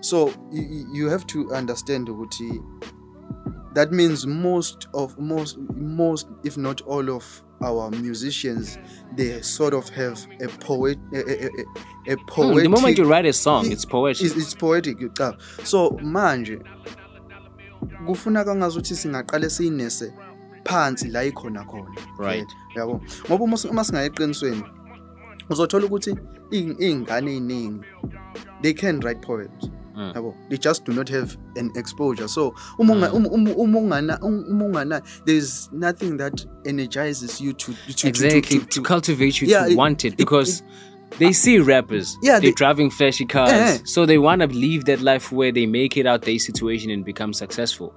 so 0.00 0.30
you, 0.52 0.62
you- 0.62 0.88
you 0.94 1.08
have 1.08 1.24
to 1.26 1.40
understand 1.58 2.08
ukuthi 2.08 2.62
that 3.74 3.92
means 3.92 4.26
most 4.26 4.88
of 4.92 5.18
most 5.18 5.58
most 5.76 6.28
if 6.44 6.56
not 6.56 6.82
all 6.86 7.10
of 7.10 7.42
our 7.64 7.90
musicians 7.90 8.78
they 9.16 9.42
sort 9.42 9.74
of 9.74 9.88
have 9.90 10.18
a 10.44 10.48
poet 10.48 10.98
a, 11.12 11.18
a, 11.18 11.46
a, 11.46 11.48
a 12.12 12.16
Hmm, 12.34 12.54
the 12.62 12.68
moment 12.68 12.98
you 12.98 13.04
write 13.04 13.26
a 13.28 13.32
song, 13.32 13.70
it's 13.70 13.84
poetic 13.86 14.26
it's, 14.26 14.36
it's 14.36 14.54
poetic 14.54 14.98
ucaba 15.00 15.36
so 15.64 15.90
manje 16.02 16.58
kufuna 18.06 18.44
kangazuthi 18.44 18.94
singaqale 18.96 19.50
siyinese 19.50 20.12
phansi 20.64 21.08
la 21.08 21.24
ikhona 21.24 21.64
khona 21.64 21.90
Right. 22.18 22.46
yabo 22.76 23.00
ngoba 23.28 23.44
uma 23.70 23.84
singayiqinisweni 23.84 24.62
uzothola 25.50 25.86
ukuthi 25.86 26.10
iy'ng- 26.50 26.76
iy'ngane 26.80 27.30
ey'ningi 27.36 27.80
they 28.62 28.72
can 28.74 29.00
write 29.00 29.20
poems. 29.26 29.70
Mm. 29.96 30.14
yabo? 30.14 30.34
They 30.48 30.56
just 30.58 30.84
do 30.84 30.92
not 30.92 31.08
have 31.10 31.36
an 31.56 31.70
exposure. 31.76 32.28
So 32.28 32.54
uma 32.78 32.94
unga- 32.94 33.10
Mm. 33.10 33.26
Um, 33.32 33.46
um, 33.60 33.74
ungana- 33.74 34.18
uma 34.22 34.64
ungana 34.64 35.02
there's 35.26 35.68
nothing 35.72 36.16
that 36.18 36.44
energizes 36.66 37.40
you 37.40 37.52
to, 37.52 37.72
to, 37.96 38.08
exactly. 38.08 38.58
to, 38.58 38.58
to, 38.60 38.66
to, 38.66 38.82
cultivate 38.82 39.40
you 39.40 39.48
Yeah, 39.48 39.64
to 39.66 39.70
it- 39.72 39.76
want 39.76 40.04
it 40.04 40.14
it- 40.14 40.16
because 40.16 40.62
they 41.18 41.32
see 41.32 41.58
rappers. 41.58 42.16
Yeah, 42.22 42.40
they're 42.40 42.50
they- 42.50 42.52
driving 42.52 42.90
flashy 42.90 43.26
cars. 43.26 43.50
Yeah. 43.52 43.78
so 43.84 44.06
they 44.06 44.18
want 44.18 44.40
to 44.42 44.48
live 44.48 44.84
that 44.86 45.00
life 45.02 45.30
where 45.30 45.52
they 45.52 45.66
make 45.66 45.96
it 45.96 46.06
out 46.06 46.22
their 46.22 46.38
situation 46.38 46.90
and 46.90 47.04
become 47.04 47.32
successful 47.34 47.92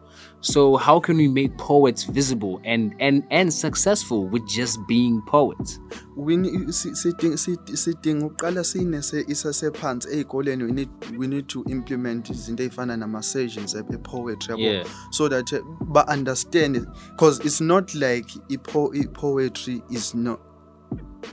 so 0.46 0.76
how 0.78 1.00
can 1.00 1.18
we 1.18 1.28
make 1.28 1.58
poets 1.58 2.04
visible 2.04 2.62
and 2.64 2.94
and 3.00 3.24
and 3.32 3.52
successful 3.52 4.28
with 4.28 4.44
just 4.48 4.78
being 4.88 5.22
poets? 5.26 5.80
We 6.16 6.38
need 6.38 6.72
si- 6.74 6.94
siding- 6.96 7.38
sid- 7.38 7.74
sidinga 7.78 8.26
ukuqala 8.26 8.64
siyinese 8.64 9.26
isasephansi 9.28 10.08
ey'koleni 10.14 10.64
we 10.64 10.72
need, 10.72 10.90
we 11.18 11.28
need 11.28 11.48
to 11.48 11.64
implement 11.68 12.30
izinto 12.30 12.64
ey'fana 12.64 12.98
nama-sessions 12.98 13.76
e-poetry 13.76 14.56
yabo? 14.62 14.90
So 15.12 15.28
that 15.30 15.52
uh, 15.54 15.60
ba-understand 15.94 16.86
because 17.12 17.40
it's 17.40 17.62
not 17.62 17.96
like 17.96 18.28
i-poetry 18.52 19.82
is 19.90 20.14
not 20.16 20.40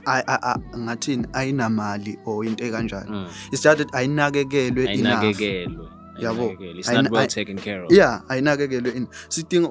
I- 0.07 0.23
I- 0.27 0.39
I- 0.53 0.77
ngathini 0.77 1.27
ayinamali 1.33 2.17
or 2.25 2.45
into 2.45 2.63
ekanjalo 2.63 3.09
Mm. 3.11 3.27
it's 3.51 3.61
just 3.63 3.77
that 3.77 3.91
ayinakekelwe. 3.93 4.93
enough 4.93 5.92
yabo 6.19 6.41
Ayinakekeli. 6.43 6.79
It's 6.79 6.91
not 6.91 7.11
well 7.11 7.27
taken 7.27 7.57
care 7.57 7.83
of. 7.83 7.91
yeah 7.91 8.21
ayinakekelwe 8.29 8.91
ini 8.91 9.07
sidinga 9.29 9.69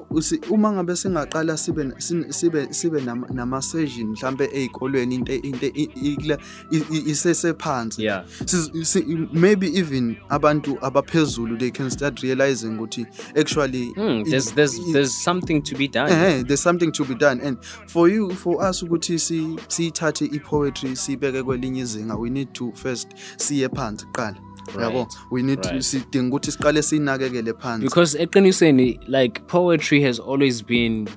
uma 0.49 0.71
ngabe 0.71 0.95
singaqala 0.95 1.57
sibe 1.57 1.93
sibe 2.29 2.67
sibe 2.73 3.01
nama- 3.01 3.27
nama-session 3.33 4.07
mhlambe 4.07 4.49
ey'kolweni 4.53 5.15
into 5.15 5.33
into 5.33 5.65
i- 5.65 5.89
i- 5.95 6.17
i- 6.71 6.85
i- 6.91 7.09
isesephansi 7.11 8.03
Yeah. 8.03 8.25
Sis- 8.45 8.83
si- 8.91 9.27
maybe 9.33 9.67
even 9.79 10.15
abantu 10.29 10.77
abaphezulu 10.81 11.57
they 11.57 11.71
can 11.71 11.89
start 11.89 12.19
realizing 12.23 12.67
ukuthi 12.79 13.05
actually 13.35 13.83
it- 13.87 14.29
there's 14.29 14.53
there's 14.55 14.79
there's 14.93 15.23
something 15.23 15.61
to 15.61 15.75
be 15.77 15.87
done. 15.87 16.11
Eh, 16.11 16.43
there's 16.43 16.63
something 16.63 16.91
to 16.91 17.05
be 17.05 17.15
done 17.15 17.41
and 17.47 17.57
for 17.87 18.09
you 18.09 18.29
for 18.31 18.69
us 18.69 18.83
ukuthi 18.83 19.19
si 19.19 19.55
siyithathe 19.67 20.25
i-poetry 20.25 20.95
siyibeke 20.95 21.43
kwelinye 21.43 21.81
izinga 21.81 22.15
we 22.15 22.29
need 22.29 22.47
to 22.53 22.71
first 22.75 23.07
siye 23.37 23.69
phansi 23.69 24.05
kuqala 24.05 24.35
yabo 24.81 24.99
Right, 24.99 25.15
we 25.31 25.43
need 25.43 25.61
to 25.63 25.69
right. 25.69 25.81
sidinga 25.81 26.29
ukuthi 26.35 26.51
siqale 26.51 26.81
siyinakekele 26.81 27.53
phansi. 27.53 27.83
Because 27.83 28.15
eqinisweni 28.15 28.99
like 29.07 29.41
poetry 29.47 30.01
has 30.01 30.19
always 30.19 30.61
been 30.61 31.07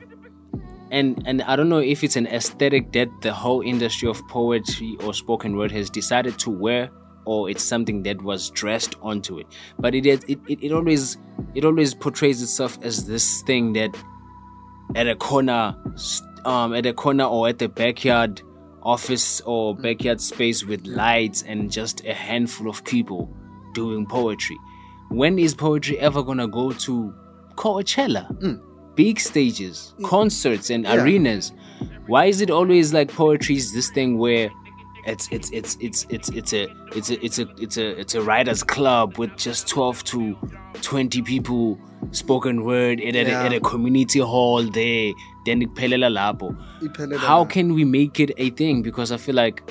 and 0.90 1.20
and 1.26 1.42
i 1.42 1.56
don't 1.56 1.68
know 1.68 1.80
if 1.80 2.04
it's 2.04 2.16
an 2.16 2.26
aesthetic 2.28 2.92
that 2.92 3.08
the 3.22 3.32
whole 3.32 3.60
industry 3.60 4.08
of 4.08 4.20
poetry 4.28 4.96
or 5.04 5.12
spoken 5.14 5.56
word 5.56 5.72
has 5.72 5.90
decided 5.90 6.38
to 6.38 6.50
wear 6.50 6.90
or 7.26 7.50
it's 7.50 7.64
something 7.64 8.04
that 8.04 8.22
was 8.22 8.50
dressed 8.50 8.94
onto 9.02 9.38
it. 9.38 9.46
But 9.80 9.94
it, 9.94 10.06
it, 10.06 10.38
it 10.48 10.72
always 10.72 11.18
it 11.54 11.64
always 11.64 11.92
portrays 11.92 12.40
itself 12.40 12.78
as 12.82 13.06
this 13.06 13.42
thing 13.42 13.72
that 13.74 13.94
at 14.94 15.08
a 15.08 15.16
corner 15.16 15.74
um 16.44 16.72
at 16.72 16.86
a 16.86 16.92
corner 16.92 17.24
or 17.24 17.48
at 17.48 17.58
the 17.58 17.68
backyard 17.68 18.40
office 18.86 19.40
or 19.44 19.74
backyard 19.74 20.20
space 20.20 20.64
with 20.64 20.86
lights 20.86 21.42
and 21.42 21.70
just 21.70 22.04
a 22.04 22.14
handful 22.14 22.68
of 22.68 22.84
people 22.84 23.28
doing 23.74 24.06
poetry. 24.06 24.56
When 25.08 25.38
is 25.38 25.54
poetry 25.54 25.98
ever 25.98 26.22
gonna 26.22 26.46
go 26.46 26.70
to 26.70 27.12
Coachella? 27.56 28.24
Mm. 28.40 28.60
Big 28.94 29.18
stages 29.18 29.92
mm. 29.98 30.04
concerts 30.04 30.70
and 30.70 30.84
Yeah. 30.84 31.02
arenas. 31.02 31.52
Why 32.06 32.26
is 32.26 32.40
it 32.40 32.50
always 32.50 32.94
like 32.94 33.12
poetry 33.12 33.56
is 33.56 33.72
this 33.72 33.90
thing 33.90 34.18
where 34.18 34.50
it's 35.04 35.28
it's 35.32 35.50
it's 35.50 35.76
it's 35.80 36.06
it's 36.08 36.28
it's 36.30 36.52
a 36.52 36.66
it's 36.94 37.10
a 37.10 37.24
it's 37.24 37.38
a 37.38 37.46
it's 37.58 37.76
a 37.78 38.00
it's 38.00 38.14
a 38.14 38.22
writers 38.22 38.62
club 38.62 39.18
with 39.18 39.36
just 39.36 39.68
12 39.68 40.04
to 40.04 40.36
20 40.82 41.22
people 41.22 41.78
spoken 42.12 42.64
word 42.64 43.00
at, 43.00 43.16
at, 43.16 43.26
a, 43.26 43.32
at 43.32 43.52
a 43.52 43.60
community 43.60 44.18
hall 44.18 44.62
there 44.62 45.12
then 45.44 45.60
ikuphelela 45.62 46.10
lapho. 46.10 46.56
Iphelela 46.80 47.18
how 47.18 47.44
can 47.44 47.74
we 47.74 47.84
make 47.84 48.20
it 48.20 48.32
a 48.36 48.50
thing? 48.50 48.82
Because 48.82 49.12
i 49.12 49.16
feel 49.16 49.34
like 49.34 49.62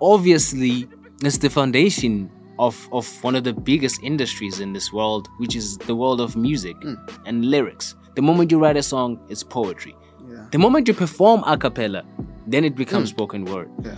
obviously 0.00 0.88
it's 1.22 1.38
the 1.38 1.50
foundation 1.50 2.30
of 2.58 2.88
of 2.92 3.06
one 3.22 3.36
of 3.36 3.44
the 3.44 3.52
biggest 3.52 4.02
industries 4.02 4.60
in 4.60 4.72
this 4.72 4.92
world 4.92 5.28
which 5.38 5.56
is 5.56 5.78
the 5.78 5.94
world 5.94 6.20
of 6.20 6.36
music 6.36 6.76
hmm. 6.82 6.94
and 7.26 7.44
lyrics. 7.44 7.94
The 8.14 8.22
moment 8.22 8.50
you 8.50 8.58
write 8.58 8.76
a 8.76 8.82
song 8.82 9.18
it's 9.28 9.42
poetry. 9.42 9.96
Yeah. 10.28 10.46
the 10.52 10.58
moment 10.58 10.88
you 10.88 10.94
perform 10.94 11.42
a 11.46 11.56
cappella 11.56 12.04
then 12.46 12.64
it 12.64 12.74
becomes 12.74 13.10
hmm. 13.10 13.16
spoken 13.16 13.44
word. 13.44 13.70
Yeah. 13.82 13.96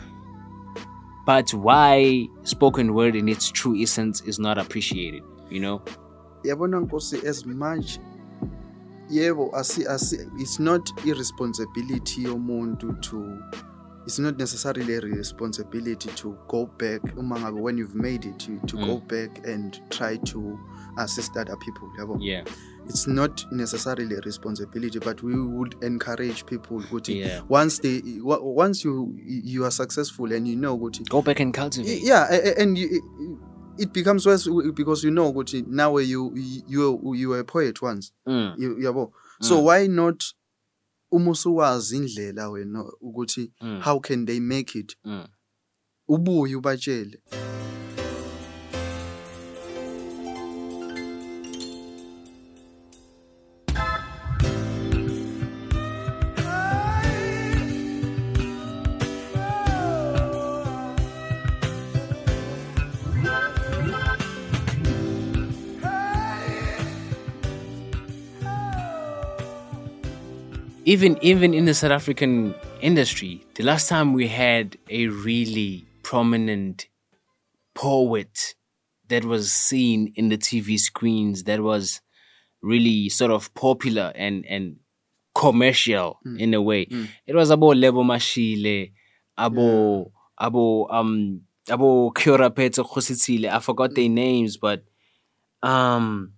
But 1.24 1.54
why 1.54 2.26
spoken 2.42 2.94
word 2.94 3.14
in 3.14 3.28
its 3.28 3.50
true 3.50 3.76
essence 3.76 4.20
is 4.22 4.38
not 4.38 4.58
appreciated 4.58 5.22
you 5.50 5.60
know 5.60 5.82
yabona 6.44 6.80
nkosi 6.80 7.26
as 7.28 7.46
much 7.46 7.98
yebo 9.10 9.56
asi 9.56 9.86
asi 9.86 10.16
it's 10.38 10.60
not 10.60 10.90
irresponsibility 11.04 12.26
oh, 12.26 12.30
yomuntu 12.30 12.92
to 13.00 13.38
it's 14.06 14.18
not 14.18 14.38
necessarily 14.38 14.94
a 14.94 15.00
responsibility 15.00 16.08
to 16.08 16.36
go 16.48 16.66
back 16.78 17.02
oh, 17.16 17.20
uma 17.20 17.40
ngabe 17.40 17.60
when 17.60 17.78
you've 17.78 17.98
made 17.98 18.28
it 18.28 18.38
to, 18.38 18.58
to 18.66 18.76
go 18.76 18.96
mm. 18.96 19.08
back 19.08 19.46
and 19.46 19.80
try 19.90 20.16
to 20.18 20.58
assist 20.96 21.36
other 21.36 21.56
people 21.56 21.88
yabo 21.98 22.16
yeah. 22.20 22.44
It's 22.88 23.06
not 23.06 23.46
necessarily 23.52 24.16
a 24.16 24.20
responsibility 24.20 24.98
but 24.98 25.22
we 25.22 25.40
would 25.40 25.76
encourage 25.82 26.44
people 26.46 26.78
ukuthi 26.78 27.20
Yeah. 27.20 27.42
once 27.48 27.78
they 27.78 28.02
once 28.22 28.84
you 28.84 29.14
you 29.24 29.64
are 29.64 29.70
successful 29.70 30.32
and 30.32 30.48
you 30.48 30.56
know 30.56 30.76
ukuthi 30.76 31.08
go 31.08 31.22
back 31.22 31.40
and 31.40 31.54
cultivate. 31.54 32.02
Yeah 32.02 32.26
and 32.58 32.76
you, 32.78 33.02
it 33.78 33.92
becomes 33.92 34.26
worse 34.26 34.48
because 34.74 35.04
you 35.04 35.10
know 35.10 35.32
ukuthi 35.32 35.66
now 35.66 35.98
you 35.98 36.32
you 36.34 37.14
you 37.14 37.28
were 37.28 37.40
a 37.40 37.44
poet 37.44 37.80
once. 37.82 38.12
Mm. 38.26 38.56
Yabo? 38.80 39.12
So 39.40 39.60
why 39.60 39.86
not 39.86 40.24
uma 41.10 41.30
usuwazi 41.30 41.96
indlela 41.96 42.48
wena 42.48 42.84
ukuthi 43.00 43.50
how 43.80 43.98
can 44.00 44.26
they 44.26 44.40
make 44.40 44.78
it? 44.78 44.96
Mm. 45.04 45.26
ubuye 46.08 46.56
ubatshele. 46.56 47.20
Even 70.92 71.16
even 71.22 71.54
in 71.54 71.64
the 71.64 71.72
South 71.72 71.90
African 71.90 72.54
industry, 72.82 73.42
the 73.54 73.62
last 73.64 73.88
time 73.88 74.12
we 74.12 74.28
had 74.28 74.76
a 74.90 75.06
really 75.08 75.86
prominent 76.02 76.86
poet 77.74 78.54
that 79.08 79.24
was 79.24 79.50
seen 79.50 80.12
in 80.16 80.28
the 80.28 80.36
TV 80.36 80.78
screens 80.78 81.44
that 81.44 81.60
was 81.62 82.02
really 82.60 83.08
sort 83.08 83.30
of 83.30 83.52
popular 83.54 84.12
and 84.14 84.44
and 84.46 84.76
commercial 85.34 86.18
in 86.38 86.52
a 86.52 86.60
way. 86.60 86.82
It 87.26 87.34
was 87.34 87.48
about 87.48 87.78
Lebo 87.78 88.02
Mashile, 88.04 88.92
abo 89.38 90.10
abo 90.38 90.92
um 90.92 91.40
abo 91.68 92.12
Kyora 92.12 92.54
Pete 92.54 93.48
I 93.48 93.58
forgot 93.60 93.94
their 93.94 94.10
names, 94.10 94.58
but 94.58 94.84
um 95.62 96.32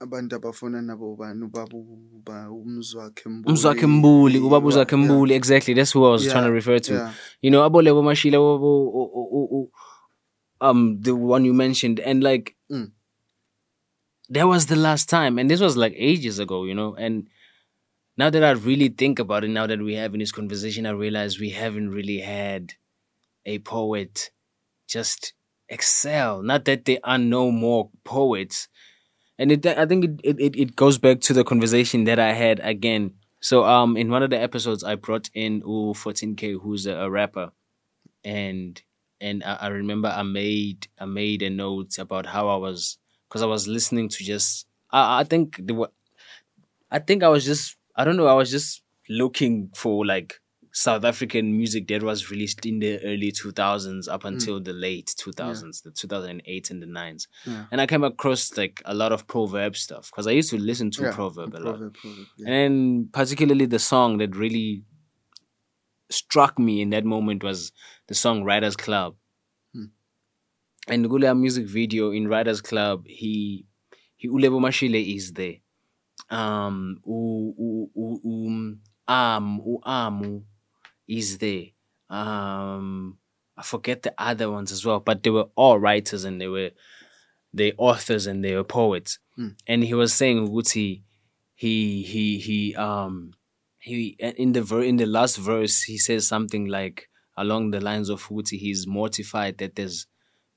abantu 0.00 0.36
abafuna 0.36 0.82
nabo 0.82 1.16
bani 1.16 1.44
ubaba 1.44 2.50
umzwakhe 2.50 3.28
mbuli 3.28 3.48
Umzwakhe 3.52 3.86
Mbuli, 3.86 4.38
ubaba 4.38 4.96
Mbuli, 4.96 5.34
exactly. 5.34 5.74
That's 5.74 5.92
who 5.92 6.06
I 6.06 6.10
was 6.12 6.26
trying 6.26 6.44
to 6.44 6.50
refer 6.52 6.78
to. 6.80 6.92
yeah. 6.94 7.12
You 7.42 7.50
know, 7.50 7.62
Abo 7.68 7.82
Lebo 7.82 8.02
Mashile, 8.02 8.36
Abo- 8.36 8.62
o- 8.62 9.10
o- 9.14 9.30
o- 9.32 9.48
o- 9.52 9.70
um, 10.66 10.98
the 11.02 11.14
one 11.14 11.44
you 11.44 11.52
mentioned, 11.54 12.00
and 12.00 12.22
like 12.22 12.56
Mm. 12.70 12.92
that 14.30 14.44
was 14.48 14.66
the 14.66 14.76
last 14.76 15.08
time, 15.08 15.38
and 15.38 15.50
this 15.50 15.60
was 15.60 15.76
like 15.76 15.94
ages 15.96 16.38
ago, 16.38 16.64
you 16.64 16.74
know. 16.74 16.94
And 16.96 17.28
now 18.16 18.30
that 18.30 18.42
I 18.42 18.52
really 18.52 18.88
think 18.88 19.18
about 19.18 19.44
it, 19.44 19.48
now 19.50 19.66
that 19.66 19.80
we're 19.80 20.00
having 20.00 20.20
this 20.20 20.32
conversation, 20.32 20.86
I 20.86 20.90
realize 20.92 21.38
we 21.38 21.50
haven't 21.50 21.90
really 21.90 22.20
had 22.20 22.74
a 23.44 23.58
poet 23.58 24.30
just 24.88 25.34
excel. 25.68 26.42
Not 26.42 26.64
that 26.64 26.84
there 26.84 27.00
are 27.04 27.18
no 27.18 27.50
more 27.50 27.90
poets, 28.04 28.68
and 29.40 29.52
it, 29.52 29.66
I 29.66 29.86
think 29.86 30.20
it, 30.24 30.40
it, 30.40 30.56
it 30.56 30.76
goes 30.76 30.98
back 30.98 31.20
to 31.22 31.34
the 31.34 31.44
conversation 31.44 32.04
that 32.04 32.20
I 32.20 32.34
had 32.34 32.60
again. 32.62 33.14
So 33.40 33.64
um 33.66 33.96
in 33.96 34.10
one 34.10 34.22
of 34.24 34.30
the 34.30 34.40
episodes 34.40 34.84
I 34.84 34.96
brought 34.96 35.30
in 35.34 35.62
U 35.66 35.94
14K 35.96 36.54
who's 36.62 36.86
a, 36.86 36.94
a 36.96 37.10
rapper 37.10 37.52
and 38.24 38.82
and 39.20 39.44
I, 39.44 39.54
I 39.62 39.68
remember 39.68 40.08
I 40.08 40.22
made 40.24 40.88
I 41.00 41.06
made 41.06 41.42
a 41.42 41.50
note 41.50 41.98
about 41.98 42.26
how 42.26 42.48
I 42.48 42.56
was 42.56 42.98
because 43.28 43.42
I 43.42 43.46
was 43.46 43.68
listening 43.68 44.08
to 44.10 44.24
just 44.24 44.66
I, 44.92 45.20
I 45.20 45.24
think 45.24 45.60
the 45.66 45.74
wa- 45.74 45.94
I 46.90 46.98
think 46.98 47.22
I 47.22 47.28
was 47.28 47.44
just 47.44 47.76
I 47.96 48.04
don't 48.04 48.16
know 48.16 48.26
I 48.26 48.34
was 48.34 48.50
just 48.50 48.82
looking 49.08 49.70
for 49.74 50.06
like 50.06 50.40
South 50.72 51.04
African 51.04 51.56
music 51.56 51.88
that 51.88 52.02
was 52.02 52.30
released 52.30 52.64
in 52.64 52.78
the 52.78 52.98
early 53.04 53.32
2000s 53.32 54.08
up 54.08 54.24
until 54.24 54.60
the 54.60 54.72
late 54.72 55.12
2000s, 55.18 55.82
the 55.82 55.90
2008 55.90 56.70
and 56.70 56.82
the 56.82 56.86
9s. 56.86 57.26
Yeah. 57.44 57.64
And 57.72 57.80
I 57.80 57.86
came 57.86 58.04
across 58.04 58.56
like 58.56 58.80
a 58.84 58.94
lot 58.94 59.10
of 59.12 59.26
proverb 59.26 59.76
stuff 59.76 60.10
because 60.10 60.26
I 60.28 60.30
used 60.30 60.50
to 60.50 60.58
listen 60.58 60.90
to 60.92 61.02
Yeah, 61.02 61.12
proverb 61.12 61.54
a 61.54 61.58
lot. 61.58 61.62
proverb, 61.76 61.94
proverb, 61.94 62.26
yeah. 62.38 62.52
And 62.52 63.12
particularly 63.12 63.66
the 63.66 63.80
song 63.80 64.18
that 64.18 64.36
really 64.36 64.84
struck 66.10 66.58
me 66.58 66.80
in 66.82 66.90
that 66.90 67.04
moment 67.04 67.42
was 67.42 67.72
the 68.06 68.14
song 68.14 68.44
Writers 68.44 68.76
Club. 68.76 69.16
And 70.88 71.08
Gula 71.08 71.34
music 71.34 71.66
video 71.66 72.10
in 72.10 72.26
Writers 72.26 72.60
Club, 72.60 73.04
he 73.06 73.66
he 74.16 74.28
Ulebo 74.28 74.60
Mashile 74.60 75.14
is 75.16 75.32
there. 75.34 75.56
Um 76.30 77.00
u, 77.06 77.54
u, 77.58 77.90
u, 78.24 78.48
um 78.48 78.80
Am 79.06 79.60
u 79.64 79.78
Amu 79.84 80.42
is 81.18 81.38
there. 81.38 81.64
Um 82.08 83.18
I 83.56 83.62
forget 83.62 84.02
the 84.02 84.14
other 84.16 84.50
ones 84.50 84.72
as 84.72 84.86
well, 84.86 85.00
but 85.00 85.22
they 85.22 85.30
were 85.30 85.48
all 85.54 85.78
writers 85.78 86.24
and 86.24 86.40
they 86.40 86.48
were 86.48 86.70
they 87.52 87.72
authors 87.78 88.26
and 88.26 88.42
they 88.44 88.54
were 88.56 88.64
poets. 88.64 89.18
And 89.66 89.84
he 89.84 89.94
was 89.94 90.12
saying 90.14 90.38
Uguti 90.48 91.02
he 91.54 92.02
he 92.02 92.38
he 92.38 92.74
um 92.76 93.32
he 93.78 94.16
in 94.18 94.52
the 94.52 94.62
ver- 94.62 94.82
in 94.82 94.96
the 94.96 95.06
last 95.06 95.36
verse 95.36 95.82
he 95.82 95.98
says 95.98 96.26
something 96.26 96.66
like 96.66 97.08
along 97.36 97.70
the 97.70 97.80
lines 97.80 98.08
of 98.08 98.26
Uguti 98.28 98.58
he's 98.58 98.86
mortified 98.86 99.58
that 99.58 99.74
there's 99.76 100.06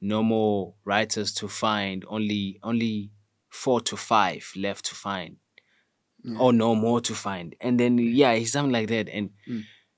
no 0.02 0.22
more 0.24 0.76
writers 0.86 1.34
to 1.34 1.48
find 1.48 2.04
only 2.08 2.60
only 2.63 3.12
four 3.50 3.80
to 3.82 3.96
five 3.98 4.52
left 4.56 4.86
to 4.86 4.96
find. 4.96 5.38
Or 6.39 6.54
no 6.54 6.74
more 6.76 7.02
to 7.02 7.13
find. 7.13 7.56
And 7.60 7.80
then 7.80 7.98
yeah 7.98 8.32
it's 8.32 8.52
something 8.54 8.72
like 8.72 8.88
that. 8.89 9.10
And 9.10 9.30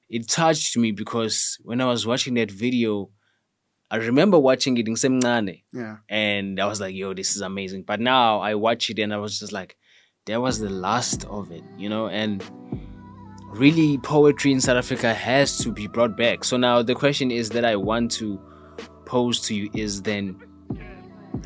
it 0.09 0.27
touched 0.27 0.77
me 0.77 0.91
because 0.91 1.57
when 1.63 1.81
i 1.81 1.85
was 1.85 2.05
watching 2.05 2.35
that 2.35 2.51
video 2.51 3.09
i 3.91 3.97
remember 3.97 4.37
watching 4.39 4.77
it 4.77 4.87
in 4.87 4.95
Semnane 4.95 5.63
yeah 5.71 5.97
and 6.09 6.59
I 6.59 6.65
was 6.65 6.81
like, 6.81 6.95
yo, 6.95 7.13
this 7.13 7.35
is 7.35 7.41
amazing. 7.41 7.83
But 7.83 7.99
now 7.99 8.39
I 8.39 8.55
watch 8.55 8.89
it 8.89 8.99
and 8.99 9.13
I 9.13 9.17
was 9.17 9.39
just 9.39 9.53
like, 9.53 9.77
that 10.25 10.41
was 10.41 10.59
the 10.59 10.69
last 10.69 11.23
of 11.25 11.51
it, 11.51 11.63
you 11.77 11.87
know? 11.87 12.07
And 12.07 12.43
really, 13.49 13.99
poetry 13.99 14.51
in 14.51 14.59
South 14.59 14.77
Africa 14.77 15.13
has 15.13 15.57
to 15.59 15.71
be 15.71 15.87
brought 15.87 16.17
back. 16.17 16.43
So 16.43 16.57
now 16.57 16.81
the 16.81 16.95
question 16.95 17.29
is 17.31 17.49
that 17.51 17.63
I 17.63 17.75
want 17.75 18.11
to 18.13 18.39
pose 19.05 19.39
to 19.41 19.55
you 19.55 19.69
is 19.73 20.01
then, 20.01 20.41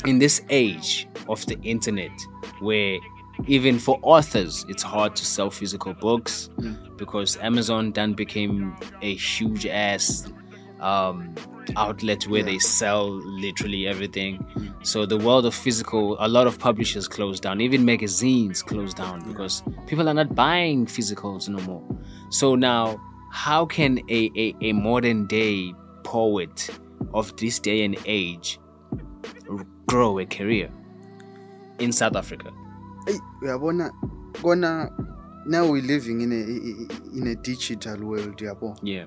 in 0.06 0.20
this 0.20 0.42
age 0.50 1.08
of 1.28 1.46
the 1.46 1.60
internet, 1.62 2.12
where 2.62 2.98
even 3.48 3.80
for 3.80 4.00
authors, 4.02 4.66
it's 4.70 4.84
hard 4.84 5.16
to 5.16 5.26
sell 5.26 5.50
physical 5.50 5.94
books 5.94 6.50
because 6.98 7.38
Amazon 7.38 7.92
then 7.92 8.14
became 8.14 8.76
a 9.02 9.16
huge 9.16 9.66
ass 9.66 10.32
um, 10.80 11.36
outlet 11.76 12.28
where 12.28 12.44
they 12.44 12.60
sell 12.60 13.10
literally 13.10 13.88
everything. 13.88 14.46
So 14.84 15.06
the 15.06 15.18
world 15.18 15.46
of 15.46 15.54
physical, 15.54 16.18
a 16.20 16.28
lot 16.28 16.48
of 16.48 16.60
publishers 16.60 17.08
closed 17.08 17.44
down. 17.44 17.62
Even 17.62 17.86
magazines 17.86 18.64
closed 18.64 18.98
down 18.98 19.28
because 19.28 19.64
people 19.88 20.08
are 20.10 20.14
not 20.14 20.36
buying 20.36 20.86
physicals 20.86 21.50
no 21.50 21.60
more. 21.60 21.84
So 22.30 22.56
now, 22.56 23.00
how 23.32 23.66
can 23.66 24.00
a, 24.10 24.32
a, 24.36 24.56
a 24.62 24.74
modern 24.74 25.28
day 25.28 25.74
poet 26.04 26.70
of 27.14 27.36
this 27.38 27.60
day 27.60 27.84
and 27.84 27.98
age 28.06 28.60
grow 29.86 30.20
a 30.20 30.26
career 30.26 30.72
in 31.80 31.92
South 31.92 32.16
Africa? 32.16 32.52
Eyi, 33.08 33.22
uyabona 33.42 33.92
kona 34.42 34.92
now 35.46 35.66
we're 35.72 35.82
living 35.82 36.22
in 36.22 36.32
a 36.32 37.18
in 37.18 37.28
a 37.28 37.36
digital 37.36 37.98
world 38.06 38.38
yabo 38.42 38.78
Yeah. 38.84 39.06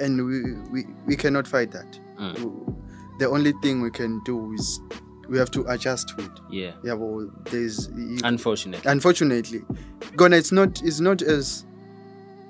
and 0.00 0.20
we, 0.20 0.42
we 0.72 0.86
we 1.06 1.16
cannot 1.16 1.46
fight 1.48 1.70
that 1.72 2.00
Mm. 2.18 2.76
the 3.18 3.26
only 3.28 3.52
thing 3.62 3.82
we 3.82 3.90
can 3.90 4.20
do 4.24 4.52
is 4.54 4.80
we 5.28 5.38
have 5.38 5.50
to 5.50 5.64
adjust 5.68 6.08
to 6.08 6.22
it 6.24 6.40
Yeah. 6.50 6.72
yabo 6.84 7.30
there's 7.50 7.88
Unfortunately. 8.24 8.90
unfortunately 8.90 9.64
gonna 10.16 10.36
it's 10.36 10.52
not 10.52 10.80
it's 10.82 11.00
not 11.00 11.22
as 11.22 11.66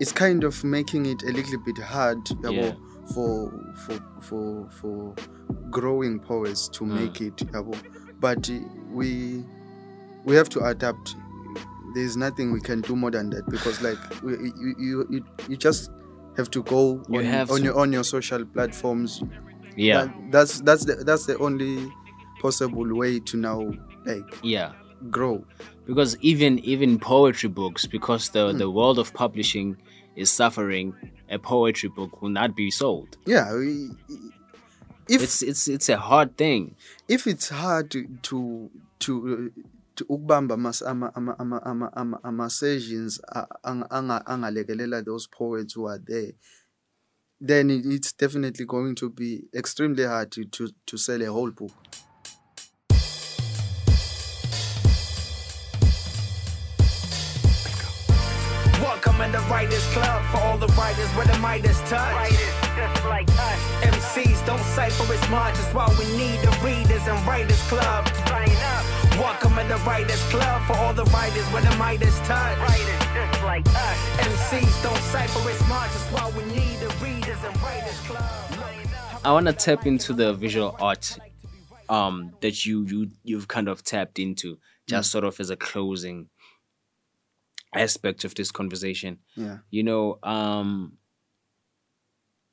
it's 0.01 0.13
kind 0.13 0.45
of 0.45 0.63
making 0.65 1.07
it 1.07 1.23
a 1.23 1.33
little 1.33 1.59
bit 1.65 1.79
hard 1.79 2.19
yabo, 2.43 2.53
Yeah. 2.53 2.75
for 3.15 3.53
for 3.87 4.01
for 4.21 4.69
for 4.71 5.15
growing 5.71 6.19
powers 6.21 6.69
to 6.71 6.85
Mm. 6.85 6.95
make 6.95 7.21
it 7.21 7.37
yabo. 7.53 7.75
but 8.21 8.49
uh, 8.51 8.59
we 8.93 9.45
we 10.25 10.35
have 10.37 10.49
to 10.51 10.61
adapt 10.65 11.17
there's 11.95 12.17
nothing 12.17 12.53
we 12.53 12.61
can 12.61 12.81
do 12.81 12.97
more 12.97 13.11
than 13.11 13.31
that 13.31 13.47
because 13.49 13.81
like 13.83 13.99
we, 14.23 14.33
you, 14.33 14.75
you 14.79 15.07
you 15.11 15.25
you 15.49 15.57
just 15.57 15.91
have 16.37 16.51
to 16.51 16.63
go 16.65 17.03
You 17.09 17.19
on, 17.21 17.25
have 17.25 17.51
on 17.51 17.59
to. 17.59 17.65
your 17.65 17.79
on 17.79 17.93
your 17.93 18.05
social 18.05 18.45
platforms 18.45 19.23
Yeah. 19.77 20.05
That- 20.07 20.31
that's 20.33 20.61
that's 20.61 20.85
the, 20.85 20.95
that's 21.09 21.27
the 21.27 21.37
only 21.39 21.91
possible 22.41 22.89
way 22.97 23.21
to 23.21 23.37
now 23.37 23.73
like 24.05 24.39
Yeah. 24.43 24.73
grow 25.11 25.45
because 25.87 26.17
even 26.21 26.59
even 26.61 26.99
poetry 26.99 27.49
books 27.49 27.87
because 27.87 28.31
the 28.31 28.51
Hmm. 28.53 28.59
the 28.59 28.71
world 28.71 28.99
of 28.99 29.13
publishing 29.15 29.77
is 30.17 30.31
suffering 30.31 30.95
a 31.29 31.39
poetry 31.39 31.89
book 31.97 32.21
will 32.23 32.31
not 32.41 32.55
be 32.57 32.71
sold 32.71 33.17
yeah 33.27 33.53
we, 33.55 33.91
if 35.09 35.23
it's 35.23 35.43
it's 35.43 35.69
it's 35.69 35.89
a 35.89 35.97
hard 35.99 36.37
thing 36.37 36.75
if 37.09 37.27
it's 37.27 37.49
hard 37.51 37.91
to 37.91 38.01
to 38.99 39.51
ukubamba 40.03 40.57
mas 40.57 40.83
ama 40.83 41.15
ama 41.15 41.39
ama 41.39 41.59
ama 41.65 41.91
ama, 41.97 42.21
ama 42.23 42.51
sessions 42.51 43.21
a- 43.29 43.47
anga- 43.63 43.91
anga- 43.91 44.27
angalekelela 44.27 45.03
those 45.05 45.29
poets 45.31 45.75
who 45.77 45.89
are 45.89 45.99
there 46.07 46.33
then 47.41 47.71
it, 47.71 47.85
it's 47.87 48.13
definitely 48.17 48.65
going 48.65 48.95
to 48.95 49.11
be 49.11 49.45
extremely 49.55 50.05
hard 50.05 50.31
to, 50.31 50.45
to 50.45 50.69
to 50.87 50.97
sell 50.97 51.23
a 51.23 51.27
whole 51.33 51.51
book 51.51 51.73
Welcome 58.81 59.21
in 59.23 59.33
the 59.33 59.41
Writers 59.51 59.85
Club 59.93 60.23
for 60.31 60.39
all 60.39 60.59
the 60.59 60.67
writers 60.79 61.09
where 61.17 61.27
the 61.27 61.39
Midas 61.39 61.79
touch. 61.89 62.15
Writers 62.15 62.55
just 62.77 63.05
like 63.07 63.29
us. 63.31 63.61
MCs 63.83 64.45
don't 64.47 64.59
cipher 64.75 65.13
as 65.13 65.31
much, 65.31 65.55
that's 65.55 65.75
why 65.75 65.87
we 65.99 66.07
need 66.17 66.41
the 66.41 66.51
Readers 66.65 67.07
and 67.07 67.27
Writers 67.27 67.61
Club. 67.69 68.07
Sign 68.29 68.51
up. 68.75 68.85
Welcome 69.19 69.59
in 69.61 69.69
the 69.69 69.77
Writers 69.87 70.21
Club 70.25 70.63
for 70.67 70.73
all 70.75 70.93
the 70.93 71.05
writers 71.05 71.45
where 71.53 71.63
the 71.63 71.75
Midas 71.77 72.19
touch. 72.21 72.59
Writers 72.59 73.07
just 73.15 73.45
like 73.45 73.67
us. 73.69 73.99
MCs 74.19 74.83
don't 74.83 74.97
cipher 74.97 75.49
as 75.51 75.69
much, 75.69 75.91
that's 75.93 76.11
why 76.11 76.31
we 76.37 76.45
need 76.53 76.79
the 76.81 76.89
Readers 77.05 77.39
and 77.45 77.63
Writers 77.63 78.01
Club. 78.01 79.21
i 79.25 79.33
want 79.33 79.47
to 79.47 79.53
tap 79.53 79.87
into 79.87 80.13
the 80.13 80.35
visual 80.35 80.77
art 80.81 81.17
um 81.89 82.33
that 82.41 82.67
you 82.67 82.85
you 82.87 83.11
you've 83.23 83.49
kind 83.49 83.69
of 83.69 83.83
tapped 83.85 84.19
into 84.19 84.59
just 84.87 85.11
sort 85.11 85.25
of 85.25 85.39
as 85.41 85.49
a 85.49 85.57
closing 85.57 86.29
aspect 87.75 88.25
of 88.25 88.35
this 88.35 88.51
conversation 88.51 89.19
yeah 89.37 89.59
you 89.71 89.83
know 89.83 90.19
um 90.23 90.99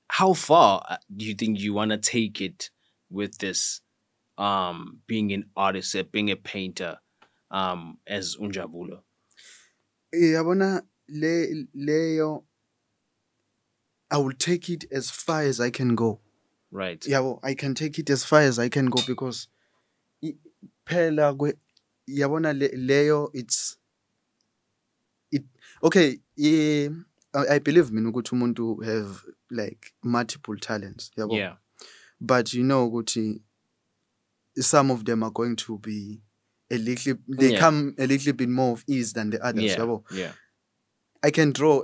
how 0.09 0.33
far 0.33 0.81
uh, 0.89 0.97
do 1.15 1.25
you 1.25 1.33
think 1.33 1.59
you 1.59 1.73
want 1.73 1.91
to 1.91 1.97
take 1.97 2.39
it 2.39 2.69
with 3.09 3.37
this 3.39 3.81
um 4.37 4.99
being 5.07 5.31
an 5.33 5.45
artist 5.55 5.95
uh, 5.95 6.03
being 6.11 6.31
a 6.31 6.35
painter 6.35 6.99
um 7.51 7.97
as 8.07 8.35
unjabulo. 8.37 9.01
Yabona 10.13 10.81
le 11.07 11.65
leyo 11.75 12.43
i 14.09 14.17
will 14.17 14.33
take 14.33 14.69
it 14.69 14.85
as 14.91 15.09
far 15.09 15.41
as 15.43 15.59
i 15.59 15.69
can 15.69 15.95
go. 15.95 16.19
Right. 16.71 17.01
Yabo 17.01 17.39
i 17.43 17.53
can 17.53 17.75
take 17.75 17.99
it 17.99 18.09
as 18.09 18.23
far 18.23 18.41
as 18.41 18.59
i 18.59 18.69
can 18.69 18.87
go 18.87 19.01
because 19.05 19.47
phela 20.85 21.35
yabona 22.09 22.57
le- 22.57 22.77
leyo 22.77 23.29
it's 23.33 23.77
it 25.31 25.43
okay 25.83 26.19
i 26.37 26.89
I 27.33 27.55
I 27.55 27.59
believe 27.59 27.91
mina 27.91 28.09
ukuthi 28.09 28.35
umuntu 28.35 28.83
have 28.83 29.23
like 29.49 29.93
multiple 30.03 30.57
talents 30.57 31.11
yabo. 31.17 31.37
Yeah. 31.37 31.55
But 32.19 32.53
you 32.53 32.63
know 32.63 32.89
ukuthi 32.89 33.41
some 34.57 34.91
of 34.91 35.05
them 35.05 35.23
are 35.23 35.31
going 35.31 35.55
to 35.55 35.77
be 35.79 36.21
a 36.69 36.77
little 36.77 37.15
they 37.27 37.53
Yeah. 37.53 37.59
come 37.59 37.95
a 37.97 38.07
little 38.07 38.33
bit 38.33 38.49
more 38.49 38.73
of 38.73 38.83
ease 38.87 39.13
than 39.13 39.29
the 39.29 39.43
others 39.45 39.63
yeah 39.63 39.97
yeah 40.11 40.31
I 41.23 41.29
can 41.29 41.51
draw, 41.51 41.83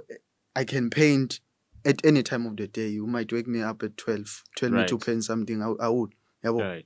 I 0.55 0.63
can 0.63 0.89
paint 0.89 1.41
at 1.85 2.03
any 2.03 2.23
time 2.23 2.47
of 2.47 2.57
the 2.57 2.67
day. 2.67 2.87
You 2.87 3.05
might 3.05 3.31
wake 3.31 3.45
me 3.47 3.61
up 3.61 3.83
at 3.83 3.95
12, 3.95 4.43
tell 4.55 4.71
me 4.71 4.83
to 4.87 4.97
paint 4.97 5.23
something, 5.25 5.61
I, 5.61 5.73
I 5.85 5.89
would. 5.89 6.13
yabo. 6.43 6.59
right 6.59 6.85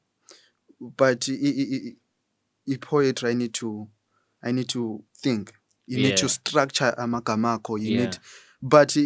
But 0.81 1.29
i- 1.29 1.33
i- 1.33 1.95
i- 2.73 2.77
poetry, 2.81 3.29
I 3.31 3.33
need 3.35 3.53
to, 3.53 3.87
I 4.43 4.51
need 4.51 4.67
to 4.69 5.01
think. 5.15 5.53
You 5.87 5.97
need 5.99 6.17
to 6.17 6.25
Yeah. 6.25 6.27
structure 6.27 6.93
amagama 6.97 7.57
akho. 7.57 7.79
You 7.81 7.91
Yeah. 7.95 7.99
need, 8.05 8.17
but 8.61 8.97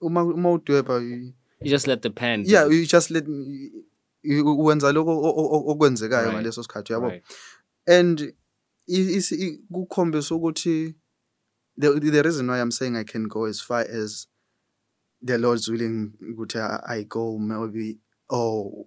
uma 0.00 0.22
udweba, 0.24 1.00
you- 1.02 1.34
just 1.64 1.88
let 1.88 2.02
the 2.02 2.10
pen 2.10 2.44
yeah, 2.46 2.66
you 2.68 2.86
just 2.86 3.10
let 3.10 3.24
wenza 4.64 4.92
lokho 4.92 5.12
okwenzekayo 5.70 6.32
ngaleso 6.32 6.62
sikhathi 6.62 6.92
yabo. 6.92 7.08
right 7.08 7.24
and 7.86 8.20
i- 8.88 9.14
is- 9.16 9.32
i- 9.32 9.60
kukhombisa 9.72 10.34
ukuthi 10.34 10.94
the, 11.80 12.00
the 12.00 12.22
reason 12.22 12.48
why 12.50 12.60
i'm 12.60 12.70
saying 12.70 12.96
i 12.96 13.04
can 13.04 13.26
go 13.28 13.44
as 13.46 13.60
far 13.62 13.80
as 13.80 14.28
the 15.24 15.38
lord's 15.38 15.68
willing 15.68 16.12
ukuthi 16.32 16.58
i, 16.58 16.80
I 16.98 17.04
go 17.04 17.38
maybe 17.38 17.98
or 18.28 18.86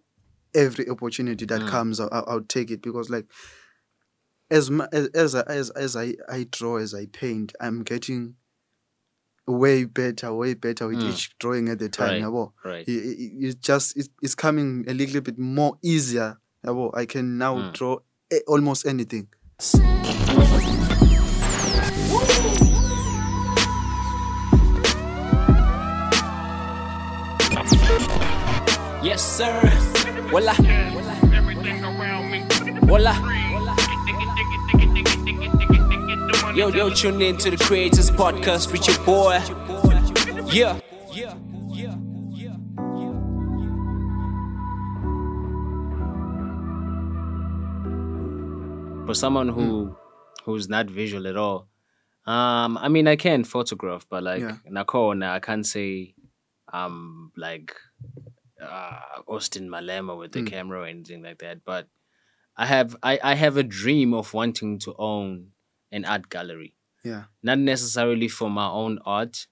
every 0.54 0.90
opportunity 0.90 1.46
that 1.46 1.62
Mm. 1.62 1.70
comes 1.70 2.00
I'll, 2.00 2.24
I'll 2.28 2.42
take 2.48 2.72
it 2.74 2.82
because 2.82 3.10
like 3.10 3.28
as 4.50 4.70
as 4.92 5.08
as 5.14 5.36
as, 5.36 5.70
as 5.72 5.96
I, 5.96 6.16
I 6.30 6.46
draw 6.50 6.78
as 6.78 6.94
i 6.94 7.06
paint 7.08 7.54
i'm 7.60 7.84
getting 7.84 8.36
way 9.48 9.86
better 9.86 10.34
way 10.34 10.54
better 10.54 10.88
with 10.88 11.00
Mm. 11.00 11.10
each 11.14 11.38
drawing 11.40 11.70
at 11.70 11.80
the 11.80 11.88
time 11.90 12.10
Right. 12.10 12.24
yabo. 12.24 12.52
right 12.66 12.88
it, 12.88 12.92
it, 12.92 13.32
it's 13.40 13.56
just 13.56 13.96
it's, 13.98 14.10
it's 14.22 14.36
coming 14.36 14.84
a 14.88 14.94
little 14.94 15.22
bit 15.22 15.38
more 15.40 15.78
easier 15.82 16.38
yabo. 16.66 16.92
i 16.96 17.06
can 17.06 17.38
now 17.38 17.56
Mm. 17.56 17.74
draw 17.74 17.98
a- 18.32 18.44
almost 18.48 18.86
anything 18.86 19.28
yes 29.04 29.22
sir 29.38 29.62
voila 30.30 30.54
Everything 31.34 31.84
around 31.84 32.32
me. 32.32 32.44
voila 32.84 33.14
Yo, 36.58 36.70
yo 36.70 36.88
yo 36.88 36.90
tune 36.90 37.22
in 37.22 37.38
to 37.38 37.52
the 37.52 37.58
creators 37.58 38.10
podcast 38.10 38.72
with 38.72 38.88
your 38.88 38.98
boy 39.06 39.38
yeah 40.52 40.80
for 49.06 49.14
someone 49.14 49.48
who 49.50 49.96
who's 50.44 50.68
not 50.68 50.90
visual 50.90 51.28
at 51.28 51.38
all. 51.38 51.68
Um, 52.26 52.78
I 52.78 52.90
mean, 52.90 53.08
I 53.08 53.16
can 53.16 53.44
photograph, 53.44 54.06
but 54.10 54.24
like 54.24 54.42
Yeah. 54.42 54.58
Nakona, 54.70 55.30
I 55.30 55.40
can't 55.40 55.66
say 55.66 56.14
um 56.74 57.32
like 57.38 57.74
uh, 58.62 59.00
Austin 59.28 59.70
Malema 59.70 60.18
with 60.18 60.32
the 60.32 60.42
Mm. 60.42 60.48
camera 60.48 60.82
or 60.82 60.86
anything 60.86 61.22
like 61.24 61.38
that. 61.40 61.64
But 61.64 61.88
I 62.58 62.66
have 62.66 62.98
I, 63.04 63.20
I 63.24 63.34
have 63.36 63.56
a 63.58 63.64
dream 63.64 64.14
of 64.14 64.34
wanting 64.34 64.80
to 64.80 64.96
own 64.98 65.52
an 65.98 66.06
art 66.06 66.26
gallery, 66.30 66.74
yeah 67.04 67.24
not 67.50 67.60
necessarily 67.60 68.30
for 68.40 68.50
my 68.50 68.70
own 68.82 69.00
art, 69.06 69.48